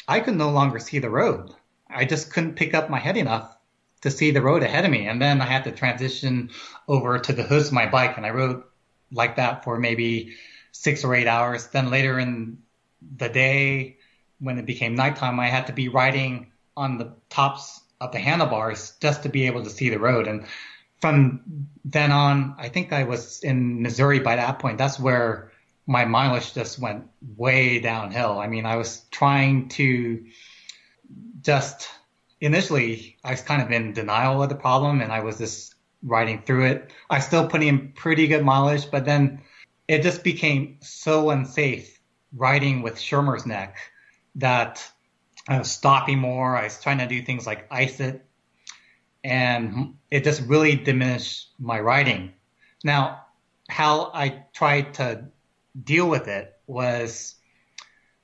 [0.07, 1.53] I could no longer see the road.
[1.89, 3.55] I just couldn't pick up my head enough
[4.01, 5.07] to see the road ahead of me.
[5.07, 6.51] And then I had to transition
[6.87, 8.63] over to the hoods of my bike and I rode
[9.11, 10.35] like that for maybe
[10.71, 11.67] six or eight hours.
[11.67, 12.59] Then later in
[13.17, 13.97] the day,
[14.39, 18.93] when it became nighttime, I had to be riding on the tops of the handlebars
[18.99, 20.27] just to be able to see the road.
[20.27, 20.45] And
[21.01, 24.77] from then on, I think I was in Missouri by that point.
[24.77, 25.51] That's where
[25.87, 28.39] my mileage just went way downhill.
[28.39, 30.25] I mean, I was trying to
[31.41, 31.89] just
[32.41, 36.41] initially, I was kind of in denial of the problem and I was just riding
[36.41, 36.91] through it.
[37.09, 39.41] I still put in pretty good mileage, but then
[39.87, 41.99] it just became so unsafe
[42.35, 43.77] riding with Shermer's neck
[44.35, 44.91] that
[45.47, 46.57] I was stopping more.
[46.57, 48.25] I was trying to do things like ice it
[49.23, 52.33] and it just really diminished my riding.
[52.83, 53.25] Now,
[53.67, 55.25] how I tried to
[55.83, 57.35] deal with it was,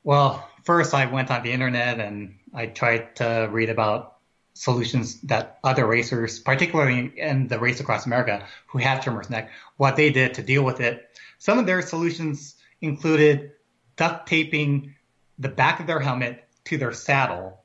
[0.04, 4.18] well, first I went on the internet and I tried to read about
[4.54, 9.96] solutions that other racers, particularly in the race across America, who have Shermer's neck, what
[9.96, 11.20] they did to deal with it.
[11.38, 13.52] Some of their solutions included
[13.96, 14.94] duct taping
[15.40, 17.64] the back of their helmet to their saddle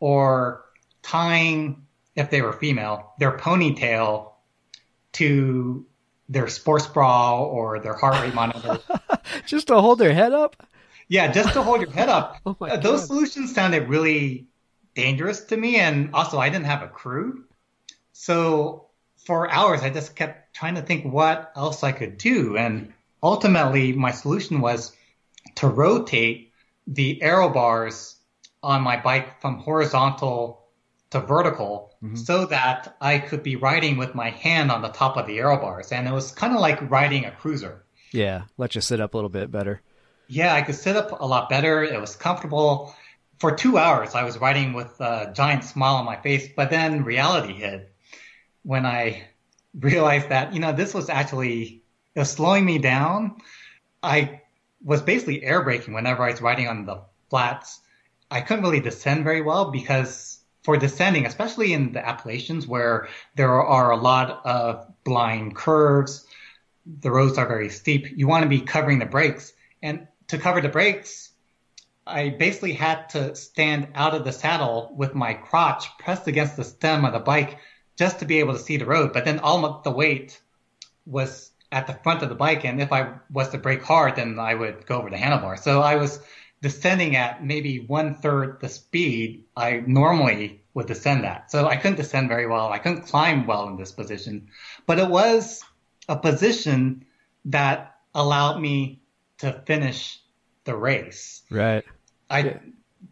[0.00, 0.64] or
[1.02, 4.32] tying if they were female, their ponytail
[5.12, 5.86] to
[6.28, 8.78] their sports bra or their heart rate monitor.
[9.46, 10.56] just to hold their head up?
[11.08, 12.36] Yeah, just to hold your head up.
[12.46, 13.06] oh Uh, Those God.
[13.06, 14.46] solutions sounded really
[14.94, 15.76] dangerous to me.
[15.76, 17.44] And also, I didn't have a crew.
[18.12, 18.86] So
[19.24, 22.56] for hours, I just kept trying to think what else I could do.
[22.56, 24.94] And ultimately, my solution was
[25.56, 26.52] to rotate
[26.86, 28.16] the aero bars
[28.62, 30.57] on my bike from horizontal
[31.10, 32.16] to vertical mm-hmm.
[32.16, 35.58] so that I could be riding with my hand on the top of the aero
[35.58, 35.92] bars.
[35.92, 37.84] And it was kind of like riding a cruiser.
[38.12, 39.80] Yeah, let you sit up a little bit better.
[40.28, 41.82] Yeah, I could sit up a lot better.
[41.82, 42.94] It was comfortable.
[43.38, 47.04] For two hours, I was riding with a giant smile on my face, but then
[47.04, 47.92] reality hit
[48.62, 49.28] when I
[49.78, 51.82] realized that, you know, this was actually,
[52.14, 53.36] it was slowing me down.
[54.02, 54.42] I
[54.82, 57.80] was basically air braking whenever I was riding on the flats.
[58.30, 60.37] I couldn't really descend very well because
[60.68, 66.26] for descending, especially in the Appalachians where there are a lot of blind curves,
[67.00, 68.06] the roads are very steep.
[68.14, 69.54] You want to be covering the brakes.
[69.82, 71.30] And to cover the brakes,
[72.06, 76.64] I basically had to stand out of the saddle with my crotch pressed against the
[76.64, 77.56] stem of the bike
[77.96, 79.14] just to be able to see the road.
[79.14, 80.38] But then all of the weight
[81.06, 82.66] was at the front of the bike.
[82.66, 85.58] And if I was to brake hard, then I would go over the handlebar.
[85.58, 86.20] So I was
[86.60, 91.50] descending at maybe one third the speed I normally would descend at.
[91.50, 92.68] So I couldn't descend very well.
[92.72, 94.48] I couldn't climb well in this position,
[94.86, 95.62] but it was
[96.08, 97.04] a position
[97.46, 99.00] that allowed me
[99.38, 100.20] to finish
[100.64, 101.42] the race.
[101.50, 101.84] Right.
[102.30, 102.58] I Yeah.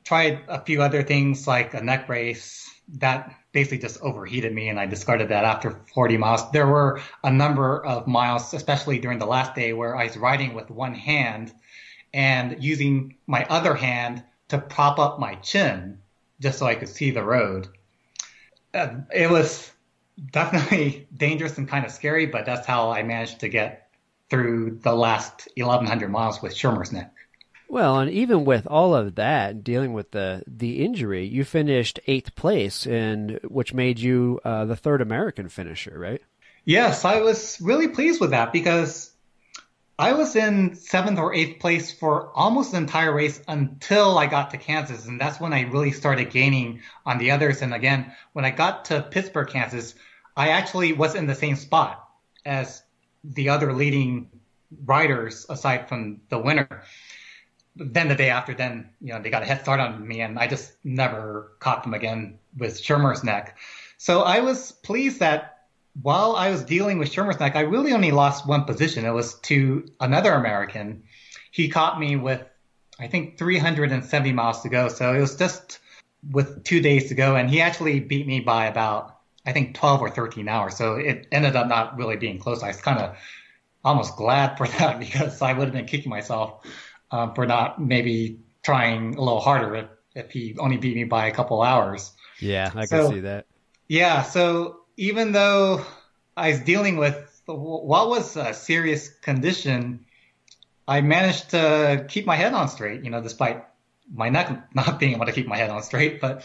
[0.05, 4.79] tried a few other things like a neck brace that basically just overheated me and
[4.79, 6.51] I discarded that after 40 miles.
[6.51, 10.55] There were a number of miles, especially during the last day where I was riding
[10.55, 11.53] with one hand
[12.13, 15.99] and using my other hand to prop up my chin
[16.41, 17.69] just so I could see the road.
[18.73, 19.71] Uh, it was
[20.31, 23.89] definitely dangerous and kind of scary, but that's how I managed to get
[24.29, 27.13] through the last 1100 miles with Shermer's neck.
[27.69, 32.37] Well, and even with all of that, dealing with the the injury, you finished eighth
[32.37, 36.23] place, and which made you uh, the third American finisher, right?
[36.65, 39.13] Yes, I was really pleased with that because
[39.99, 44.51] I was in seventh or eighth place for almost the entire race until I got
[44.51, 45.07] to Kansas.
[45.07, 47.63] And that's when I really started gaining on the others.
[47.63, 49.95] And again, when I got to Pittsburgh, Kansas,
[50.37, 52.07] I actually was in the same spot
[52.45, 52.83] as
[53.25, 54.29] the other leading
[54.85, 56.83] riders aside from the winner.
[57.75, 60.39] Then the day after, then, you know, they got a head start on me and
[60.39, 63.57] I just never caught them again with Shermer's neck.
[63.97, 65.56] So I was pleased that
[66.03, 69.05] while I was dealing with Shermer's Neck, I really only lost one position.
[69.05, 71.05] It was to another American.
[71.51, 72.43] He caught me with,
[72.99, 74.89] I think, 370 miles to go.
[74.89, 75.79] So it was just
[76.31, 80.03] with two days to go, and he actually beat me by about, I think, 12
[80.03, 80.77] or 13 hours.
[80.77, 82.63] So it ended up not really being close.
[82.63, 83.17] I was kind of
[83.85, 86.67] almost glad for that because I would have been kicking myself
[87.11, 91.27] um, for not maybe trying a little harder if, if he only beat me by
[91.27, 92.13] a couple hours.
[92.41, 93.47] Yeah, I can see that.
[93.89, 95.85] Yeah, so even though
[96.37, 100.07] I was dealing with what was a serious condition,
[100.89, 103.65] I managed to keep my head on straight, you know, despite
[104.13, 106.45] my neck not being able to keep my head on straight, but,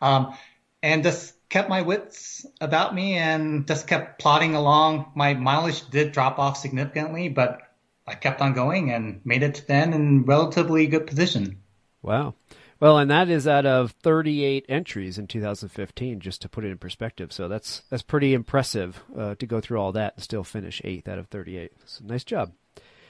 [0.00, 0.34] um,
[0.82, 5.12] and just kept my wits about me and just kept plodding along.
[5.14, 7.60] My mileage did drop off significantly, but
[8.06, 11.58] I kept on going and made it to then in relatively good position.
[12.02, 12.34] Wow.
[12.82, 16.78] Well, and that is out of 38 entries in 2015, just to put it in
[16.78, 17.32] perspective.
[17.32, 21.06] So that's that's pretty impressive uh, to go through all that and still finish eighth
[21.06, 21.70] out of 38.
[21.86, 22.50] So nice job.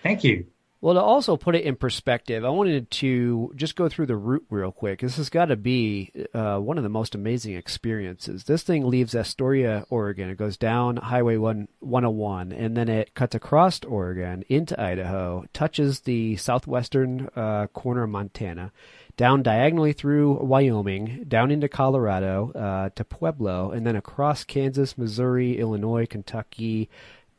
[0.03, 0.45] Thank you.
[0.83, 4.45] Well, to also put it in perspective, I wanted to just go through the route
[4.51, 5.01] real quick.
[5.01, 8.45] This has got to be uh, one of the most amazing experiences.
[8.45, 10.29] This thing leaves Astoria, Oregon.
[10.29, 16.01] It goes down Highway 1, 101, and then it cuts across Oregon into Idaho, touches
[16.01, 18.73] the southwestern uh, corner of Montana,
[19.17, 25.59] down diagonally through Wyoming, down into Colorado uh, to Pueblo, and then across Kansas, Missouri,
[25.59, 26.89] Illinois, Kentucky,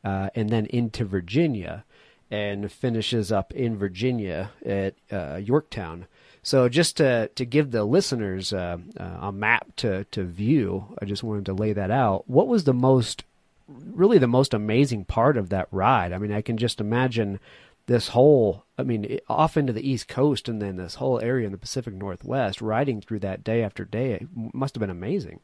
[0.03, 1.83] uh, and then into Virginia
[2.29, 6.07] and finishes up in Virginia at uh, Yorktown.
[6.41, 11.05] So just to to give the listeners uh, uh, a map to to view, I
[11.05, 12.27] just wanted to lay that out.
[12.27, 13.23] What was the most,
[13.67, 16.11] really the most amazing part of that ride?
[16.11, 17.39] I mean, I can just imagine
[17.85, 21.51] this whole, I mean, off into the East Coast and then this whole area in
[21.51, 24.13] the Pacific Northwest, riding through that day after day.
[24.13, 25.41] It must have been amazing.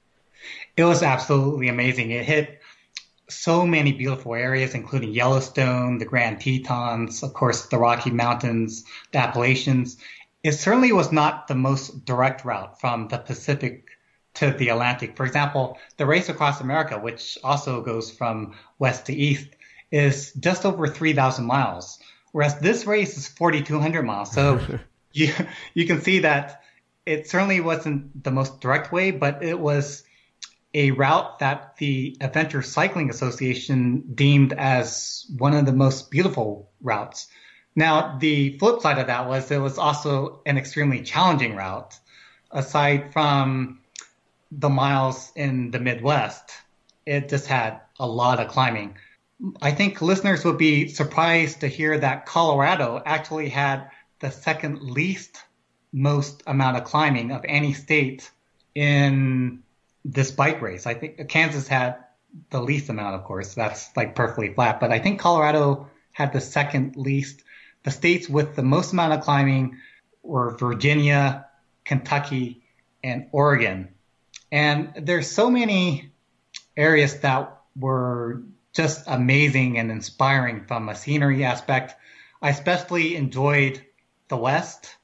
[0.78, 2.12] It was absolutely amazing.
[2.12, 2.62] It hit
[3.30, 9.20] so many beautiful areas, including Yellowstone, the Grand Tetons, of course, the Rocky Mountains, the
[9.20, 9.98] Appalachians.
[10.42, 13.90] It certainly was not the most direct route from the Pacific
[14.36, 15.18] to the Atlantic.
[15.18, 19.50] For example, the race across America, which also goes from west to east,
[19.92, 22.00] is just over 3,000 miles,
[22.32, 24.32] whereas this race is 4,200 miles.
[24.32, 24.60] So
[25.14, 25.34] you,
[25.74, 26.64] you can see that
[27.06, 30.04] it certainly wasn't the most direct way, but it was
[30.74, 37.28] a route that the Adventure Cycling Association deemed as one of the most beautiful routes.
[37.76, 41.98] Now, the flip side of that was it was also an extremely challenging route.
[42.52, 43.80] Aside from
[44.52, 46.52] the miles in the Midwest,
[47.06, 48.98] it just had a lot of climbing.
[49.62, 55.42] I think listeners would be surprised to hear that Colorado actually had the second least
[55.94, 58.30] most amount of climbing of any state
[58.76, 59.64] in
[60.04, 60.86] this bike race.
[60.86, 61.98] I think Kansas had
[62.50, 63.54] the least amount, of course.
[63.54, 64.80] That's like perfectly flat.
[64.80, 67.44] But I think Colorado had the second least.
[67.84, 69.78] The states with the most amount of climbing
[70.22, 71.48] were Virginia,
[71.86, 72.62] Kentucky,
[73.04, 73.90] and Oregon.
[74.52, 76.12] And there's so many
[76.76, 78.42] areas that were
[78.74, 81.96] just amazing and inspiring from a scenery aspect.
[82.42, 83.84] I especially enjoyed
[84.28, 84.96] the West,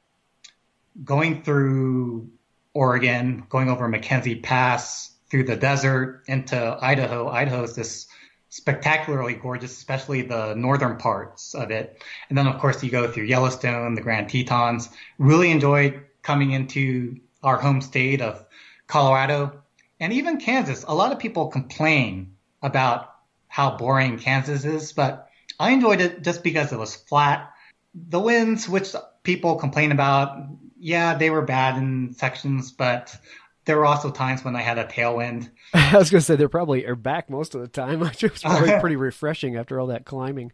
[1.04, 2.30] going through
[2.73, 7.28] Oregon, going over McKenzie Pass through the desert into Idaho.
[7.28, 8.08] Idaho is this
[8.49, 12.01] spectacularly gorgeous, especially the northern parts of it.
[12.30, 14.89] And then, of course, you go through Yellowstone, the Grand Tetons.
[15.17, 18.45] Really enjoyed coming into our home state of
[18.88, 19.62] Colorado
[19.99, 20.86] and even Kansas.
[20.88, 23.14] A lot of people complain about
[23.55, 25.29] how boring Kansas is, but
[25.61, 27.53] I enjoyed it just because it was flat.
[27.93, 30.45] The winds, which people complain about,
[30.77, 33.15] yeah, they were bad in sections, but
[33.63, 35.49] there were also times when I had a tailwind.
[35.73, 38.41] I was going to say they're probably are back most of the time, which was
[38.41, 40.51] probably pretty refreshing after all that climbing.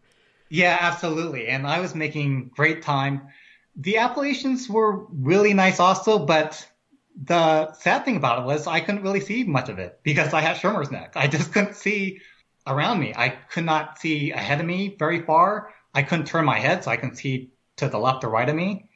[0.49, 1.47] Yeah, absolutely.
[1.47, 3.23] And I was making great time.
[3.77, 6.69] The Appalachians were really nice also, but
[7.19, 10.41] the sad thing about it was I couldn't really see much of it because I
[10.41, 11.13] had Shermer's neck.
[11.15, 12.21] I just couldn't see
[12.67, 13.13] around me.
[13.15, 15.73] I could not see ahead of me very far.
[15.93, 18.55] I couldn't turn my head so I can see to the left or right of
[18.55, 18.89] me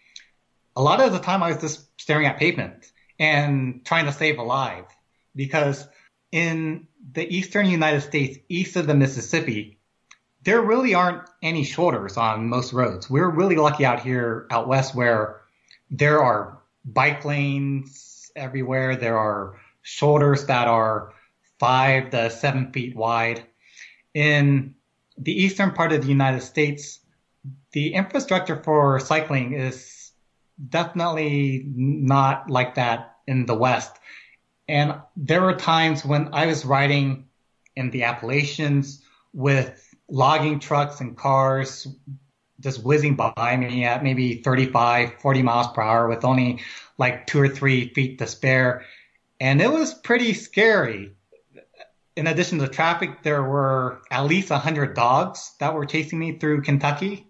[0.75, 4.39] a lot of the time I was just staring at pavement and trying to save
[4.39, 4.85] alive
[5.35, 5.87] because
[6.31, 9.79] in the eastern United States, east of the Mississippi,
[10.43, 13.09] there really aren't any shoulders on most roads.
[13.09, 15.41] We're really lucky out here out west where
[15.89, 18.95] there are bike lanes everywhere.
[18.95, 21.13] There are shoulders that are
[21.57, 23.43] five to seven feet wide.
[24.15, 24.73] In
[25.17, 27.01] the eastern part of the United States,
[27.73, 30.11] the infrastructure for cycling is
[30.69, 33.97] definitely not like that in the West.
[34.69, 37.25] And there were times when I was riding
[37.75, 39.03] in the Appalachians
[39.33, 41.85] with logging trucks and cars
[42.61, 46.61] just whizzing by me at maybe 35, 40 miles per hour with only
[46.97, 48.85] like two or three feet to spare.
[49.41, 51.14] And it was pretty scary.
[52.15, 56.61] In addition to traffic, there were at least 100 dogs that were chasing me through
[56.61, 57.27] Kentucky.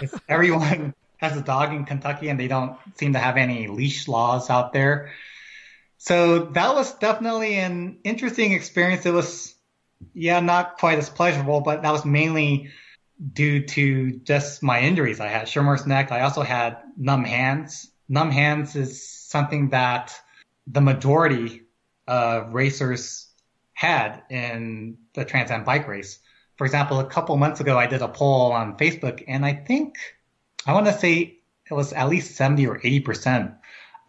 [0.28, 4.50] everyone has a dog in Kentucky and they don't seem to have any leash laws
[4.50, 5.10] out there.
[5.96, 9.04] So that was definitely an interesting experience.
[9.04, 9.54] It was,
[10.14, 12.70] yeah, not quite as pleasurable, but that was mainly
[13.32, 15.18] due to just my injuries.
[15.18, 16.12] I had Shermer's neck.
[16.12, 17.90] I also had numb hands.
[18.08, 20.14] Numb hands is something that
[20.68, 21.62] the majority
[22.06, 23.27] of racers
[23.78, 26.18] had in the Trans Am bike race.
[26.56, 29.94] For example, a couple months ago, I did a poll on Facebook, and I think
[30.66, 31.38] I want to say
[31.70, 33.52] it was at least 70 or 80 percent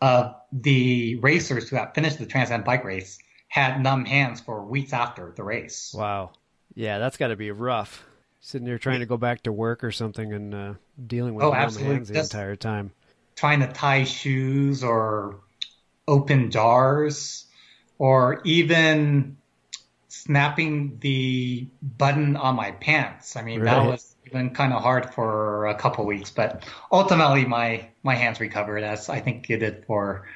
[0.02, 4.66] of the racers who had finished the Trans Am bike race had numb hands for
[4.66, 5.94] weeks after the race.
[5.96, 6.32] Wow.
[6.74, 8.04] Yeah, that's got to be rough.
[8.40, 10.74] Sitting there trying to go back to work or something and uh,
[11.06, 12.92] dealing with oh, numb hands the Just entire time.
[13.36, 15.42] Trying to tie shoes or
[16.08, 17.46] open jars
[18.00, 19.38] or even
[20.10, 23.36] snapping the button on my pants.
[23.36, 23.76] I mean, right.
[23.76, 28.40] that was been kind of hard for a couple weeks, but ultimately my my hands
[28.40, 30.28] recovered as I think it did for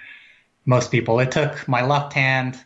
[0.65, 1.19] most people.
[1.19, 2.61] It took my left hand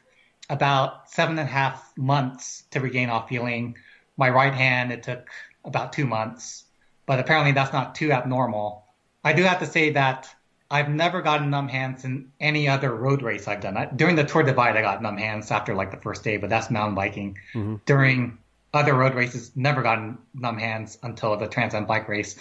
[0.50, 3.78] about seven and a half months to regain off feeling.
[4.16, 5.28] My right hand it took
[5.66, 6.64] about two months,
[7.06, 8.86] but apparently that's not too abnormal.
[9.24, 10.34] I do have to say that
[10.70, 13.90] I've never gotten numb hands in any other road race I've done.
[13.96, 16.70] During the Tour Divide, I got numb hands after like the first day, but that's
[16.70, 17.38] mountain biking.
[17.54, 17.76] Mm-hmm.
[17.86, 18.38] During
[18.74, 22.38] other road races never gotten numb hands until the Trans Am bike race.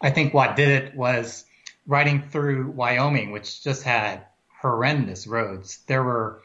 [0.00, 1.44] I think what did it was
[1.86, 4.24] riding through Wyoming, which just had
[4.60, 5.78] horrendous roads.
[5.86, 6.42] There were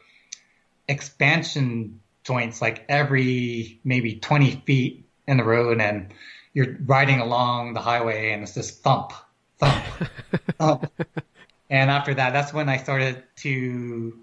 [0.86, 6.12] expansion joints like every maybe 20 feet in the road, and
[6.52, 9.12] you're riding along the highway, and it's just thump,
[9.62, 9.84] thump,
[10.58, 10.92] thump.
[11.70, 14.18] And after that, that's when I started to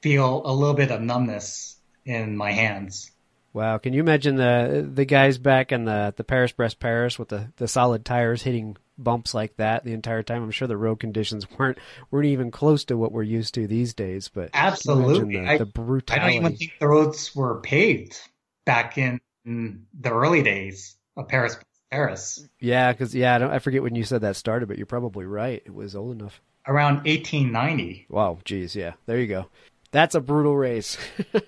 [0.00, 3.10] feel a little bit of numbness in my hands.
[3.52, 7.28] Wow, can you imagine the the guys back in the the Paris Brest Paris with
[7.28, 10.42] the, the solid tires hitting bumps like that the entire time?
[10.42, 11.78] I'm sure the road conditions weren't
[12.10, 14.28] weren't even close to what we're used to these days.
[14.28, 16.22] But absolutely, the, I, the brutality.
[16.22, 18.20] I don't even think the roads were paved
[18.64, 21.56] back in, in the early days of Paris
[21.90, 22.46] Paris.
[22.60, 23.50] Yeah, because yeah, I, don't.
[23.50, 25.62] I forget when you said that started, but you're probably right.
[25.64, 26.40] It was old enough.
[26.66, 28.06] Around 1890.
[28.10, 28.92] Wow, geez, yeah.
[29.06, 29.46] There you go.
[29.90, 30.98] That's a brutal race.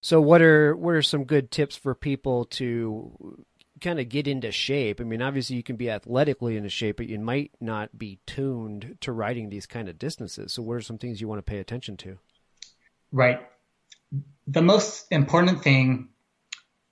[0.00, 3.44] So what are what are some good tips for people to
[3.80, 5.00] kind of get into shape?
[5.00, 8.98] I mean, obviously you can be athletically into shape, but you might not be tuned
[9.00, 10.52] to riding these kind of distances.
[10.52, 12.18] So what are some things you want to pay attention to?
[13.10, 13.40] Right.
[14.46, 16.08] The most important thing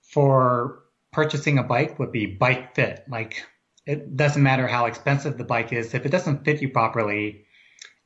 [0.01, 0.83] for
[1.17, 3.03] purchasing a bike would be bike fit.
[3.09, 3.43] Like
[3.87, 5.95] it doesn't matter how expensive the bike is.
[5.95, 7.47] If it doesn't fit you properly,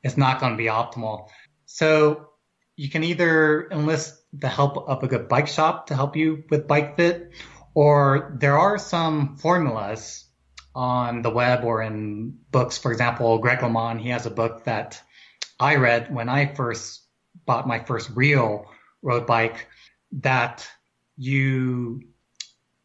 [0.02, 1.28] it's not going to be optimal.
[1.66, 2.30] So
[2.74, 6.66] you can either enlist the help of a good bike shop to help you with
[6.66, 7.32] bike fit,
[7.74, 10.24] or there are some formulas
[10.74, 12.78] on the web or in books.
[12.78, 15.02] For example, Greg LeMond, he has a book that
[15.60, 17.02] I read when I first
[17.44, 18.70] bought my first real
[19.02, 19.68] road bike
[20.12, 20.66] that
[21.18, 22.00] you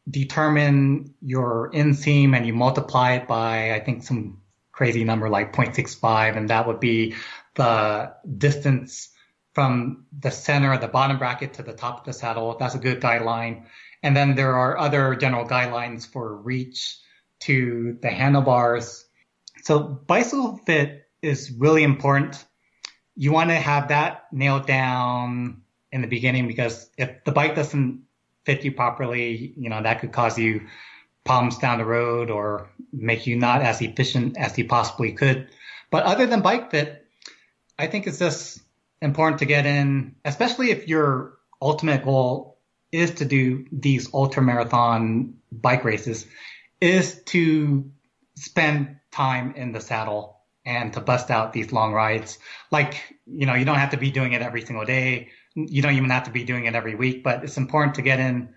[0.09, 4.41] determine your inseam and you multiply it by, I think, some
[4.71, 7.15] crazy number like 0.65, and that would be
[7.55, 9.09] the distance
[9.53, 12.55] from the center of the bottom bracket to the top of the saddle.
[12.59, 13.63] That's a good guideline.
[14.03, 16.97] And then there are other general guidelines for reach
[17.41, 19.05] to the handlebars.
[19.63, 22.45] So bicycle fit is really important.
[23.15, 28.03] You want to have that nailed down in the beginning because if the bike doesn't
[28.47, 30.65] fit you properly, you know, that could cause you
[31.25, 35.49] problems down the road or make you not as efficient as you possibly could.
[35.91, 37.05] But other than bike fit,
[37.77, 38.61] I think it's just
[39.01, 42.57] important to get in, especially if your ultimate goal
[42.93, 46.25] is to do these ultra marathon bike races,
[46.79, 47.91] is to
[48.35, 52.39] spend time in the saddle and to bust out these long rides.
[52.71, 52.95] Like,
[53.25, 55.31] you know, you don't have to be doing it every single day.
[55.57, 58.19] You don't even have to be doing it every week, but it's important to get
[58.19, 58.49] in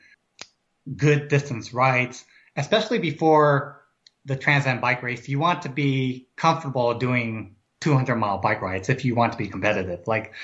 [0.97, 2.25] good distance rides,
[2.57, 3.83] especially before
[4.27, 5.27] the Trans Am bike race.
[5.27, 9.49] You want to be comfortable doing 200 mile bike rides if you want to be
[9.49, 10.07] competitive.
[10.07, 10.35] Like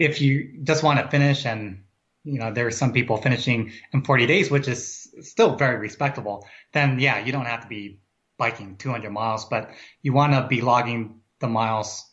[0.00, 1.84] if you just want to finish and,
[2.24, 6.44] you know, there are some people finishing in 40 days, which is still very respectable,
[6.72, 8.00] then yeah, you don't have to be
[8.36, 9.70] biking 200 miles, but
[10.02, 12.04] you want to be logging the miles,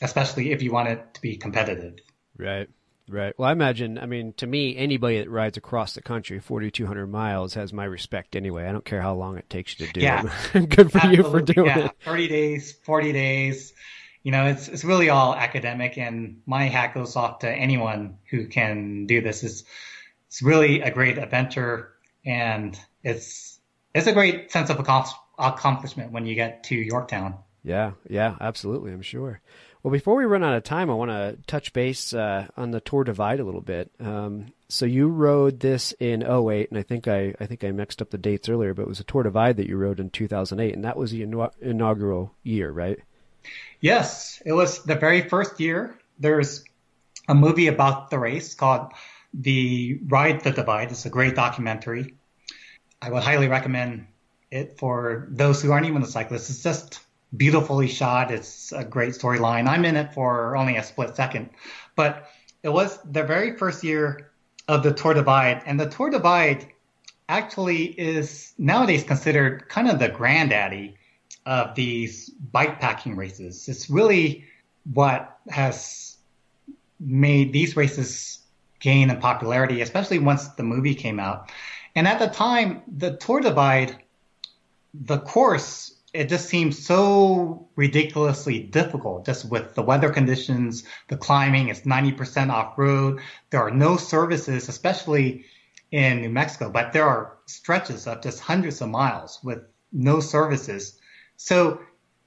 [0.00, 1.94] especially if you want it to be competitive.
[2.38, 2.68] Right.
[3.08, 3.34] Right.
[3.38, 7.52] Well, I imagine, I mean, to me, anybody that rides across the country 4,200 miles
[7.54, 8.64] has my respect anyway.
[8.66, 10.30] I don't care how long it takes you to do Yeah.
[10.54, 10.68] it.
[10.70, 11.86] Good for you for doing yeah.
[11.86, 11.92] it.
[12.04, 13.74] 30 days, 40 days.
[14.22, 18.46] You know, it's it's really all academic, and my hat goes off to anyone who
[18.46, 19.44] can do this.
[19.44, 19.64] It's
[20.28, 21.92] it's really a great adventure,
[22.24, 23.60] and it's
[23.94, 24.78] it's a great sense of
[25.38, 27.34] accomplishment when you get to Yorktown.
[27.64, 28.92] Yeah, yeah, absolutely.
[28.92, 29.42] I'm sure.
[29.84, 32.80] Well, before we run out of time, I want to touch base uh, on the
[32.80, 33.90] Tour Divide a little bit.
[34.00, 38.00] Um, so you rode this in 08, and I think I, I think I mixed
[38.00, 40.74] up the dates earlier, but it was a Tour Divide that you rode in 2008,
[40.74, 42.98] and that was the inau- inaugural year, right?
[43.78, 45.98] Yes, it was the very first year.
[46.18, 46.64] There's
[47.28, 48.90] a movie about the race called
[49.34, 50.92] The Ride the Divide.
[50.92, 52.14] It's a great documentary.
[53.02, 54.06] I would highly recommend
[54.50, 56.48] it for those who aren't even a cyclist.
[56.48, 57.03] It's just
[57.36, 58.30] beautifully shot.
[58.30, 59.68] It's a great storyline.
[59.68, 61.50] I'm in it for only a split second,
[61.96, 62.30] but
[62.62, 64.30] it was the very first year
[64.68, 66.66] of the Tour Divide, and the Tour Divide
[67.28, 70.96] actually is nowadays considered kind of the granddaddy
[71.46, 73.68] of these bikepacking races.
[73.68, 74.44] It's really
[74.92, 76.16] what has
[77.00, 78.40] made these races
[78.80, 81.50] gain in popularity, especially once the movie came out.
[81.94, 83.96] And at the time, the Tour Divide,
[84.92, 91.68] the course, it just seems so ridiculously difficult just with the weather conditions, the climbing,
[91.68, 93.20] it's 90% off road.
[93.50, 95.44] There are no services, especially
[95.90, 99.58] in New Mexico, but there are stretches of just hundreds of miles with
[99.92, 101.00] no services.
[101.36, 101.80] So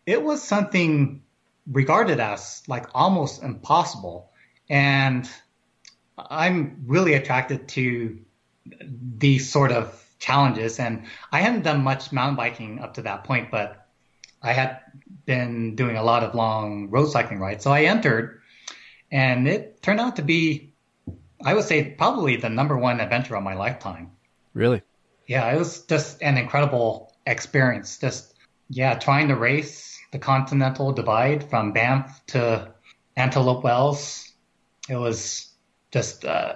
[0.06, 1.24] it was something
[1.72, 4.32] regarded as like almost impossible.
[4.70, 5.30] And
[6.18, 8.20] I'm really attracted to
[9.18, 10.80] these sort of challenges.
[10.80, 13.88] And I hadn't done much mountain biking up to that point, but
[14.42, 14.80] I had
[15.26, 17.64] been doing a lot of long road cycling rides.
[17.64, 18.42] So I entered
[19.12, 20.74] and it turned out to be,
[21.44, 24.12] I would say, probably the number one adventure of my lifetime.
[24.54, 24.82] Really?
[25.28, 27.98] Yeah, it was just an incredible experience.
[27.98, 28.36] Just,
[28.70, 32.74] yeah, trying to race the Continental Divide from Banff to
[33.16, 34.32] Antelope Wells.
[34.90, 35.50] It was
[35.92, 36.56] just uh,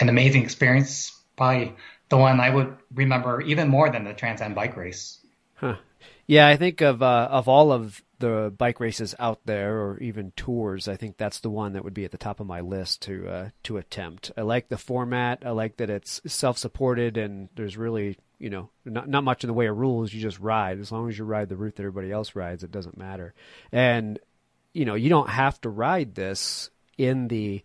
[0.00, 1.12] an amazing experience.
[1.36, 1.74] Probably
[2.08, 5.18] the one I would remember even more than the Trans Am bike race.
[5.54, 5.76] Huh.
[6.26, 10.32] Yeah, I think of uh, of all of the bike races out there, or even
[10.36, 13.02] tours, I think that's the one that would be at the top of my list
[13.02, 14.32] to uh, to attempt.
[14.36, 15.42] I like the format.
[15.44, 19.48] I like that it's self supported and there's really you know not not much in
[19.48, 20.12] the way of rules.
[20.12, 22.64] You just ride as long as you ride the route that everybody else rides.
[22.64, 23.34] It doesn't matter,
[23.70, 24.18] and
[24.72, 27.62] you know you don't have to ride this in the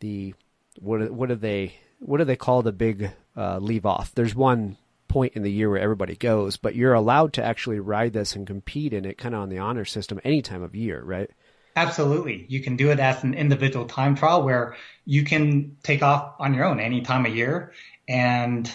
[0.00, 0.34] the
[0.80, 4.12] what what do they what do they call the big uh, leave off?
[4.14, 4.76] There's one
[5.08, 8.46] point in the year where everybody goes, but you're allowed to actually ride this and
[8.46, 11.30] compete in it kind of on the honor system any time of year, right?
[11.76, 12.46] Absolutely.
[12.48, 16.54] You can do it as an individual time trial where you can take off on
[16.54, 17.72] your own any time of year.
[18.08, 18.70] And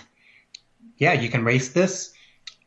[0.97, 2.13] yeah, you can race this.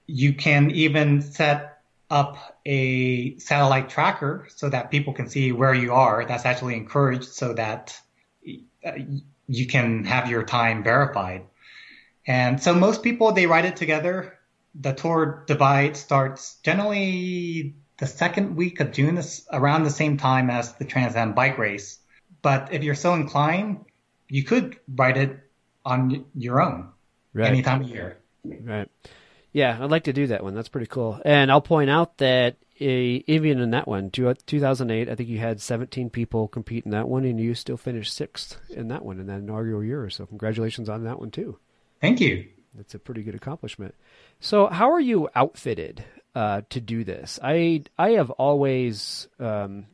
[0.06, 5.92] You can even set up a satellite tracker so that people can see where you
[5.92, 6.24] are.
[6.24, 7.98] That's actually encouraged so that
[8.84, 8.92] uh,
[9.48, 11.42] you can have your time verified.
[12.26, 14.38] And so most people, they ride it together.
[14.74, 19.20] The tour divide starts generally the second week of June,
[19.52, 21.98] around the same time as the Trans Am bike race.
[22.42, 23.86] But if you're so inclined,
[24.28, 25.40] you could ride it
[25.84, 26.90] on your own
[27.32, 27.48] Right.
[27.48, 28.18] any time of year.
[28.44, 28.88] Right.
[29.52, 30.54] Yeah, I'd like to do that one.
[30.54, 31.20] That's pretty cool.
[31.24, 35.60] And I'll point out that uh, even in that one, 2008, I think you had
[35.60, 39.26] 17 people compete in that one, and you still finished sixth in that one in
[39.26, 40.08] that inaugural year.
[40.10, 41.58] So congratulations on that one too.
[42.00, 42.46] Thank you.
[42.74, 43.94] That's a pretty good accomplishment.
[44.40, 46.04] So, how are you outfitted
[46.34, 47.38] uh, to do this?
[47.42, 49.86] I I have always, um,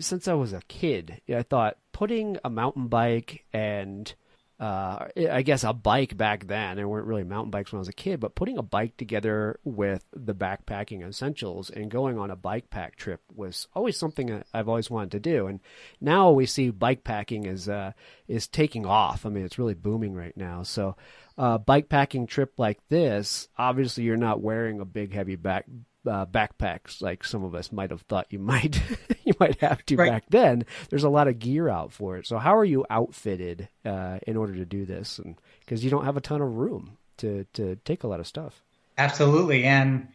[0.00, 4.12] since I was a kid, I thought putting a mountain bike and
[4.60, 6.76] uh, I guess a bike back then.
[6.76, 9.58] There weren't really mountain bikes when I was a kid, but putting a bike together
[9.64, 14.68] with the backpacking essentials and going on a bike pack trip was always something I've
[14.68, 15.46] always wanted to do.
[15.46, 15.60] And
[15.98, 17.92] now we see bike packing is uh,
[18.28, 19.24] is taking off.
[19.24, 20.62] I mean, it's really booming right now.
[20.62, 20.94] So,
[21.38, 25.64] uh, bike packing trip like this, obviously, you're not wearing a big heavy back
[26.06, 28.80] uh, backpacks like some of us might have thought you might
[29.24, 30.10] you might have to Right.
[30.10, 30.64] back then.
[30.88, 32.26] There's a lot of gear out for it.
[32.26, 35.18] So how are you outfitted uh, in order to do this?
[35.18, 38.26] And because you don't have a ton of room to to take a lot of
[38.26, 38.62] stuff.
[38.98, 39.64] Absolutely.
[39.64, 40.08] And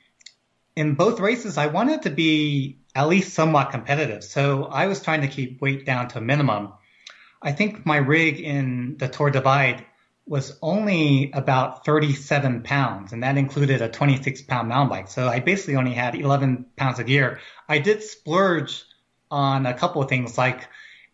[0.76, 4.24] in both races, I wanted to be at least somewhat competitive.
[4.24, 6.74] So I was trying to keep weight down to a minimum.
[7.42, 9.86] I think my rig in the Tour Divide
[10.28, 15.08] was only about 37 pounds, and that included a 26 pound mountain bike.
[15.08, 17.40] So I basically only had 11 pounds of gear.
[17.70, 18.84] I did splurge
[19.30, 20.68] on a couple of things like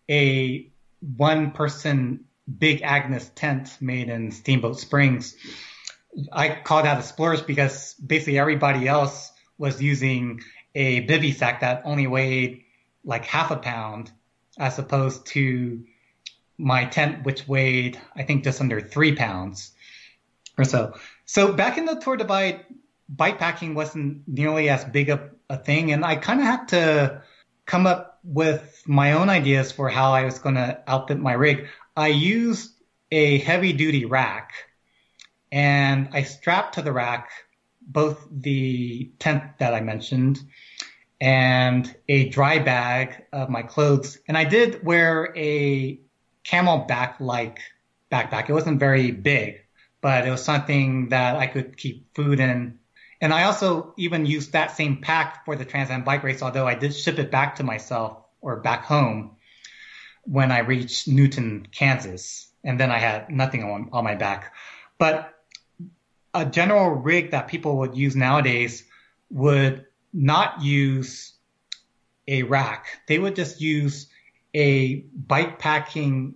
[0.10, 0.72] a
[1.18, 2.26] one person
[2.58, 5.36] Big Agnes tent made in Steamboat Springs.
[6.32, 10.42] I call that a splurge because basically everybody else was using
[10.74, 12.64] a bivy sack that only weighed
[13.04, 14.12] like half a pound
[14.58, 15.84] as opposed to
[16.62, 19.72] my tent, which weighed, I think, just under three pounds
[20.58, 20.94] or so.
[21.26, 22.66] So back in the Tour Divide,
[23.10, 25.92] bike packing wasn't nearly as big a, a thing.
[25.92, 27.24] And I kind of had to
[27.66, 31.68] come up with my own ideas for how I was going to outfit my rig.
[31.96, 32.72] I used
[33.12, 34.54] a heavy duty rack
[35.52, 37.30] and I strapped to the rack
[37.82, 40.40] both the tent that I mentioned
[41.20, 44.18] and a dry bag of my clothes.
[44.28, 46.00] And I did wear a
[46.46, 47.60] CamelBak like
[48.12, 48.50] backpack.
[48.50, 49.62] It wasn't very big,
[50.02, 52.80] but it was something that I could keep food in.
[53.22, 56.68] And I also even used that same pack for the Trans Am bike race, although
[56.68, 59.38] I did ship it back to myself or back home
[60.24, 62.48] when I reached Newton, Kansas.
[62.64, 64.54] And then I had nothing on, on my back.
[64.98, 65.34] But
[66.34, 68.84] a general rig that people would use nowadays
[69.30, 71.34] would not use
[72.28, 73.02] a rack.
[73.08, 74.08] They would just use
[74.54, 76.36] a bike packing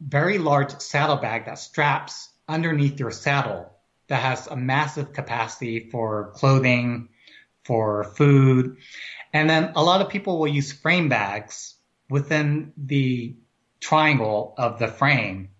[0.00, 3.70] very large saddlebag that straps underneath your saddle
[4.08, 7.08] that has a massive capacity for clothing,
[7.64, 8.76] for food.
[9.32, 11.74] And then a lot of people will use frame bags
[12.10, 13.36] within the
[13.80, 15.50] triangle of the frame.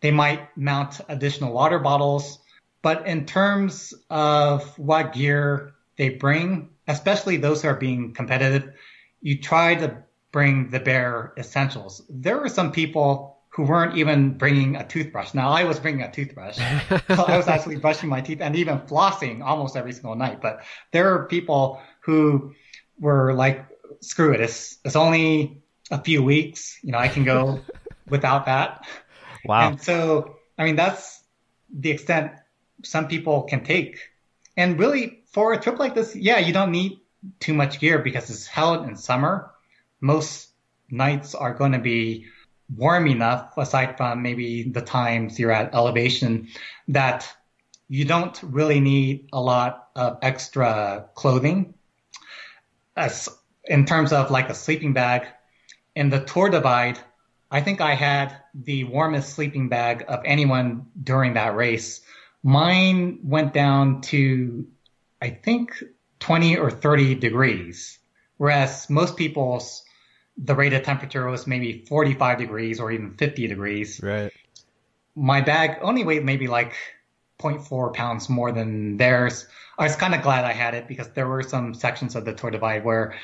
[0.00, 2.38] They might mount additional water bottles,
[2.82, 8.72] but in terms of what gear they bring, especially those who are being competitive,
[9.20, 12.02] you try to bring the bare essentials.
[12.08, 15.34] There were some people who weren't even bringing a toothbrush.
[15.34, 16.58] Now I was bringing a toothbrush.
[17.08, 20.40] I was actually brushing my teeth and even flossing almost every single night.
[20.40, 20.62] But
[20.92, 22.54] there are people who
[23.00, 23.66] were like,
[24.00, 24.40] screw it.
[24.40, 26.78] It's, it's only a few weeks.
[26.82, 27.60] You know, I can go
[28.08, 28.86] without that.
[29.44, 29.70] Wow.
[29.70, 31.20] And so, I mean, that's
[31.72, 32.32] the extent
[32.84, 33.98] some people can take.
[34.56, 37.00] And really for a trip like this, yeah, you don't need
[37.40, 39.50] too much gear because it's held in summer.
[40.00, 40.48] Most
[40.90, 42.26] nights are going to be
[42.74, 46.48] warm enough, aside from maybe the times you're at elevation,
[46.88, 47.28] that
[47.88, 51.74] you don't really need a lot of extra clothing.
[52.96, 53.28] As
[53.64, 55.26] in terms of like a sleeping bag,
[55.94, 56.98] in the Tour Divide,
[57.50, 62.02] I think I had the warmest sleeping bag of anyone during that race.
[62.42, 64.66] Mine went down to,
[65.20, 65.82] I think,
[66.20, 67.98] 20 or 30 degrees,
[68.36, 69.82] whereas most people's
[70.38, 74.00] the rate of temperature was maybe 45 degrees or even 50 degrees.
[74.02, 74.32] Right.
[75.16, 76.74] My bag only weighed maybe like
[77.40, 79.46] 0.4 pounds more than theirs.
[79.78, 82.32] I was kind of glad I had it because there were some sections of the
[82.32, 83.14] Tour Divide where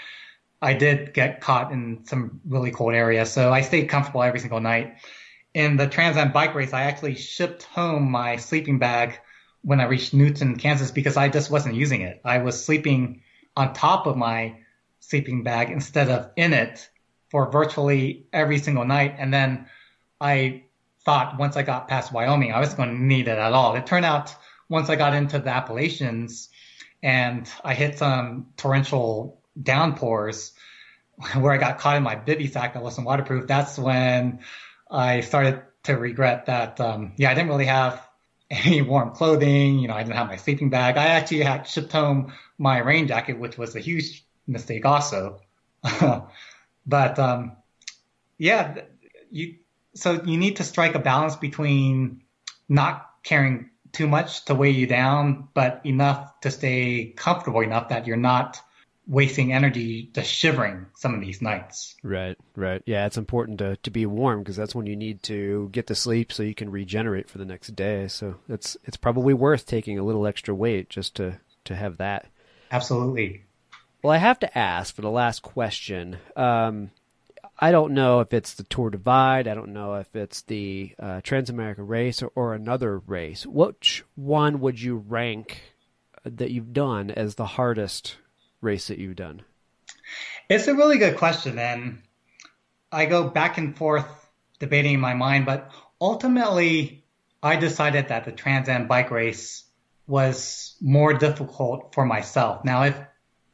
[0.60, 3.32] I did get caught in some really cold areas.
[3.32, 4.96] So I stayed comfortable every single night.
[5.52, 9.20] In the Trans Am bike race, I actually shipped home my sleeping bag
[9.62, 12.20] when I reached Newton, Kansas, because I just wasn't using it.
[12.24, 13.22] I was sleeping
[13.56, 14.56] on top of my
[14.98, 16.88] sleeping bag instead of in it
[17.34, 19.16] for virtually every single night.
[19.18, 19.66] And then
[20.20, 20.62] I
[21.04, 23.74] thought once I got past Wyoming, I wasn't going to need it at all.
[23.74, 24.32] It turned out
[24.68, 26.48] once I got into the Appalachians
[27.02, 30.52] and I hit some torrential downpours
[31.34, 34.38] where I got caught in my bivy sack that wasn't waterproof, that's when
[34.88, 38.00] I started to regret that, um, yeah, I didn't really have
[38.48, 39.80] any warm clothing.
[39.80, 40.96] You know, I didn't have my sleeping bag.
[40.96, 45.40] I actually had shipped home my rain jacket, which was a huge mistake also.
[46.86, 47.56] But um,
[48.38, 48.82] yeah,
[49.30, 49.56] you
[49.94, 52.22] so you need to strike a balance between
[52.68, 58.06] not carrying too much to weigh you down, but enough to stay comfortable enough that
[58.06, 58.60] you're not
[59.06, 61.94] wasting energy just shivering some of these nights.
[62.02, 62.82] Right, right.
[62.86, 65.94] Yeah, it's important to, to be warm because that's when you need to get to
[65.94, 68.08] sleep so you can regenerate for the next day.
[68.08, 72.26] So it's it's probably worth taking a little extra weight just to to have that.
[72.70, 73.44] Absolutely.
[74.04, 76.18] Well, I have to ask for the last question.
[76.36, 76.90] Um,
[77.58, 79.48] I don't know if it's the Tour Divide.
[79.48, 83.46] I don't know if it's the uh, Transamerica race or, or, another race.
[83.46, 85.62] Which one would you rank
[86.22, 88.18] that you've done as the hardest
[88.60, 89.40] race that you've done?
[90.50, 92.02] It's a really good question, and
[92.92, 94.04] I go back and forth
[94.58, 97.06] debating in my mind, but ultimately,
[97.42, 99.64] I decided that the Trans Am bike race
[100.06, 102.66] was more difficult for myself.
[102.66, 102.96] Now, if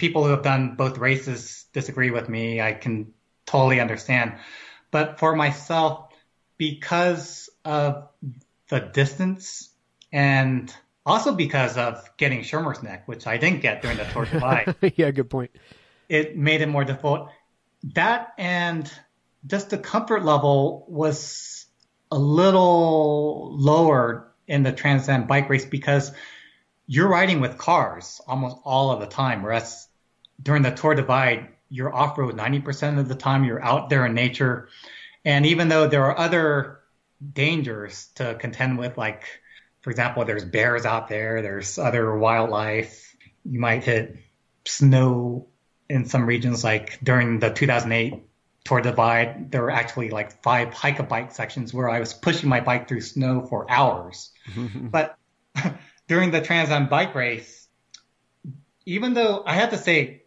[0.00, 2.60] people who have done both races disagree with me.
[2.60, 3.12] I can
[3.46, 4.34] totally understand.
[4.90, 6.08] But for myself,
[6.56, 8.08] because of
[8.68, 9.70] the distance
[10.12, 10.74] and
[11.06, 14.74] also because of getting Shermer's neck, which I didn't get during the Tour Divide.
[14.96, 15.50] yeah, good point.
[16.08, 17.28] It made it more difficult.
[17.94, 18.90] That and
[19.46, 21.66] just the comfort level was
[22.10, 26.12] a little lower in the Trans Am bike race because
[26.86, 29.86] you're riding with cars almost all of the time, whereas
[30.42, 33.44] during the Tour Divide, you're off road 90% of the time.
[33.44, 34.68] You're out there in nature.
[35.24, 36.80] And even though there are other
[37.32, 39.24] dangers to contend with, like,
[39.82, 43.14] for example, there's bears out there, there's other wildlife.
[43.44, 44.16] You might hit
[44.64, 45.48] snow
[45.88, 48.22] in some regions, like during the 2008
[48.64, 52.48] Tour Divide, there were actually like five hike a bike sections where I was pushing
[52.48, 54.32] my bike through snow for hours.
[54.74, 55.16] but
[56.08, 57.66] during the Trans Am bike race,
[58.86, 60.19] even though I have to say,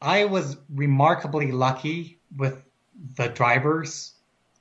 [0.00, 2.62] I was remarkably lucky with
[3.16, 4.12] the drivers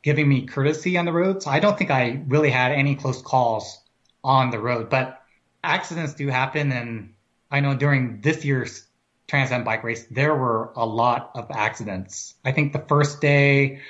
[0.04, 1.44] giving me courtesy on the road.
[1.44, 3.80] So I don't think I really had any close calls
[4.24, 5.22] on the road, but
[5.64, 6.72] accidents do happen.
[6.72, 7.14] And
[7.52, 8.88] I know during this year's
[9.28, 12.36] Trans Am bike race, there were a lot of accidents.
[12.46, 13.82] I think the first day,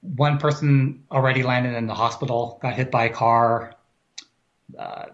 [0.00, 3.74] one person already landed in the hospital, got hit by a car.
[4.76, 5.06] Uh,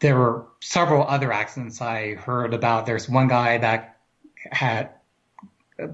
[0.00, 2.86] there were several other accidents I heard about.
[2.86, 3.99] There's one guy that
[4.50, 4.90] had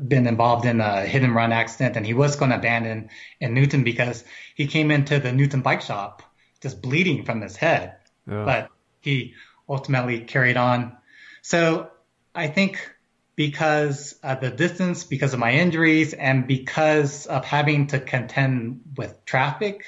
[0.08, 3.08] been involved in a hit and run accident and he was going to abandon
[3.40, 4.24] in Newton because
[4.54, 6.22] he came into the Newton bike shop
[6.60, 7.96] just bleeding from his head.
[8.26, 8.44] Yeah.
[8.44, 8.70] But
[9.00, 9.34] he
[9.68, 10.96] ultimately carried on.
[11.42, 11.90] So
[12.34, 12.90] I think
[13.36, 19.24] because of the distance, because of my injuries, and because of having to contend with
[19.24, 19.84] traffic,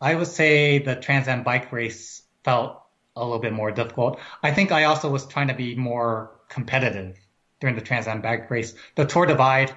[0.00, 2.82] I would say the Trans Am bike race felt
[3.16, 4.20] a little bit more difficult.
[4.42, 7.16] I think I also was trying to be more competitive
[7.60, 8.74] during the Trans Am bike race.
[8.96, 9.72] The Tour Divide,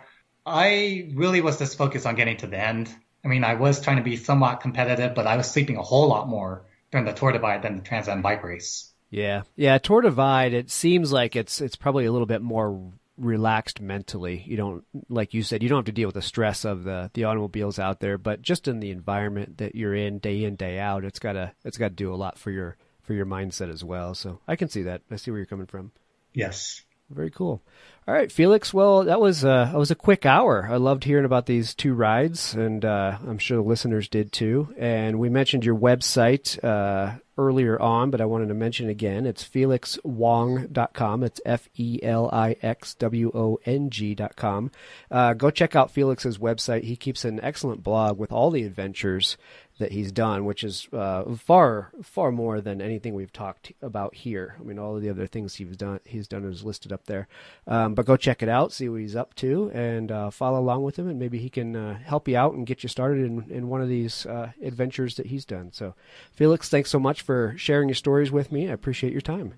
[0.46, 2.94] I really was just focused on getting to the end.
[3.24, 6.08] I mean, I was trying to be somewhat competitive, but I was sleeping a whole
[6.08, 8.92] lot more during the Tour Divide than the Trans Am bike race.
[9.10, 9.78] Yeah, yeah.
[9.78, 10.54] Tour Divide.
[10.54, 14.44] It seems like it's it's probably a little bit more relaxed mentally.
[14.48, 17.12] You don't, like you said, you don't have to deal with the stress of the
[17.14, 20.80] the automobiles out there, but just in the environment that you're in day in day
[20.80, 23.84] out, it's gotta it's got to do a lot for your for your mindset as
[23.84, 24.16] well.
[24.16, 25.02] So I can see that.
[25.12, 25.92] I see where you're coming from.
[26.34, 26.82] Yes.
[27.10, 27.62] Very cool.
[28.08, 28.74] All right, Felix.
[28.74, 30.68] Well, that was uh, that was a quick hour.
[30.70, 34.74] I loved hearing about these two rides, and uh, I'm sure the listeners did too.
[34.78, 39.26] And we mentioned your website uh, earlier on, but I wanted to mention again.
[39.26, 41.24] It's felixwong.com.
[41.24, 44.72] It's F E L I X W O N G.com.
[45.10, 46.84] Uh, go check out Felix's website.
[46.84, 49.38] He keeps an excellent blog with all the adventures
[49.80, 54.56] that he's done, which is uh, far far more than anything we've talked about here.
[54.60, 57.28] I mean, all of the other things he's done he's done is listed up there.
[57.68, 60.84] Um, but go check it out, see what he's up to, and uh, follow along
[60.84, 63.50] with him, and maybe he can uh, help you out and get you started in
[63.50, 65.72] in one of these uh, adventures that he's done.
[65.74, 65.96] So,
[66.32, 68.70] Felix, thanks so much for sharing your stories with me.
[68.70, 69.54] I appreciate your time.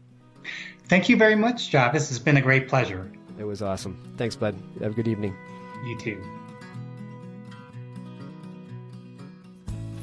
[0.88, 2.10] Thank you very much, Travis.
[2.10, 3.12] It's been a great pleasure.
[3.38, 4.14] It was awesome.
[4.18, 4.56] Thanks, bud.
[4.82, 5.36] Have a good evening.
[5.86, 6.45] You too.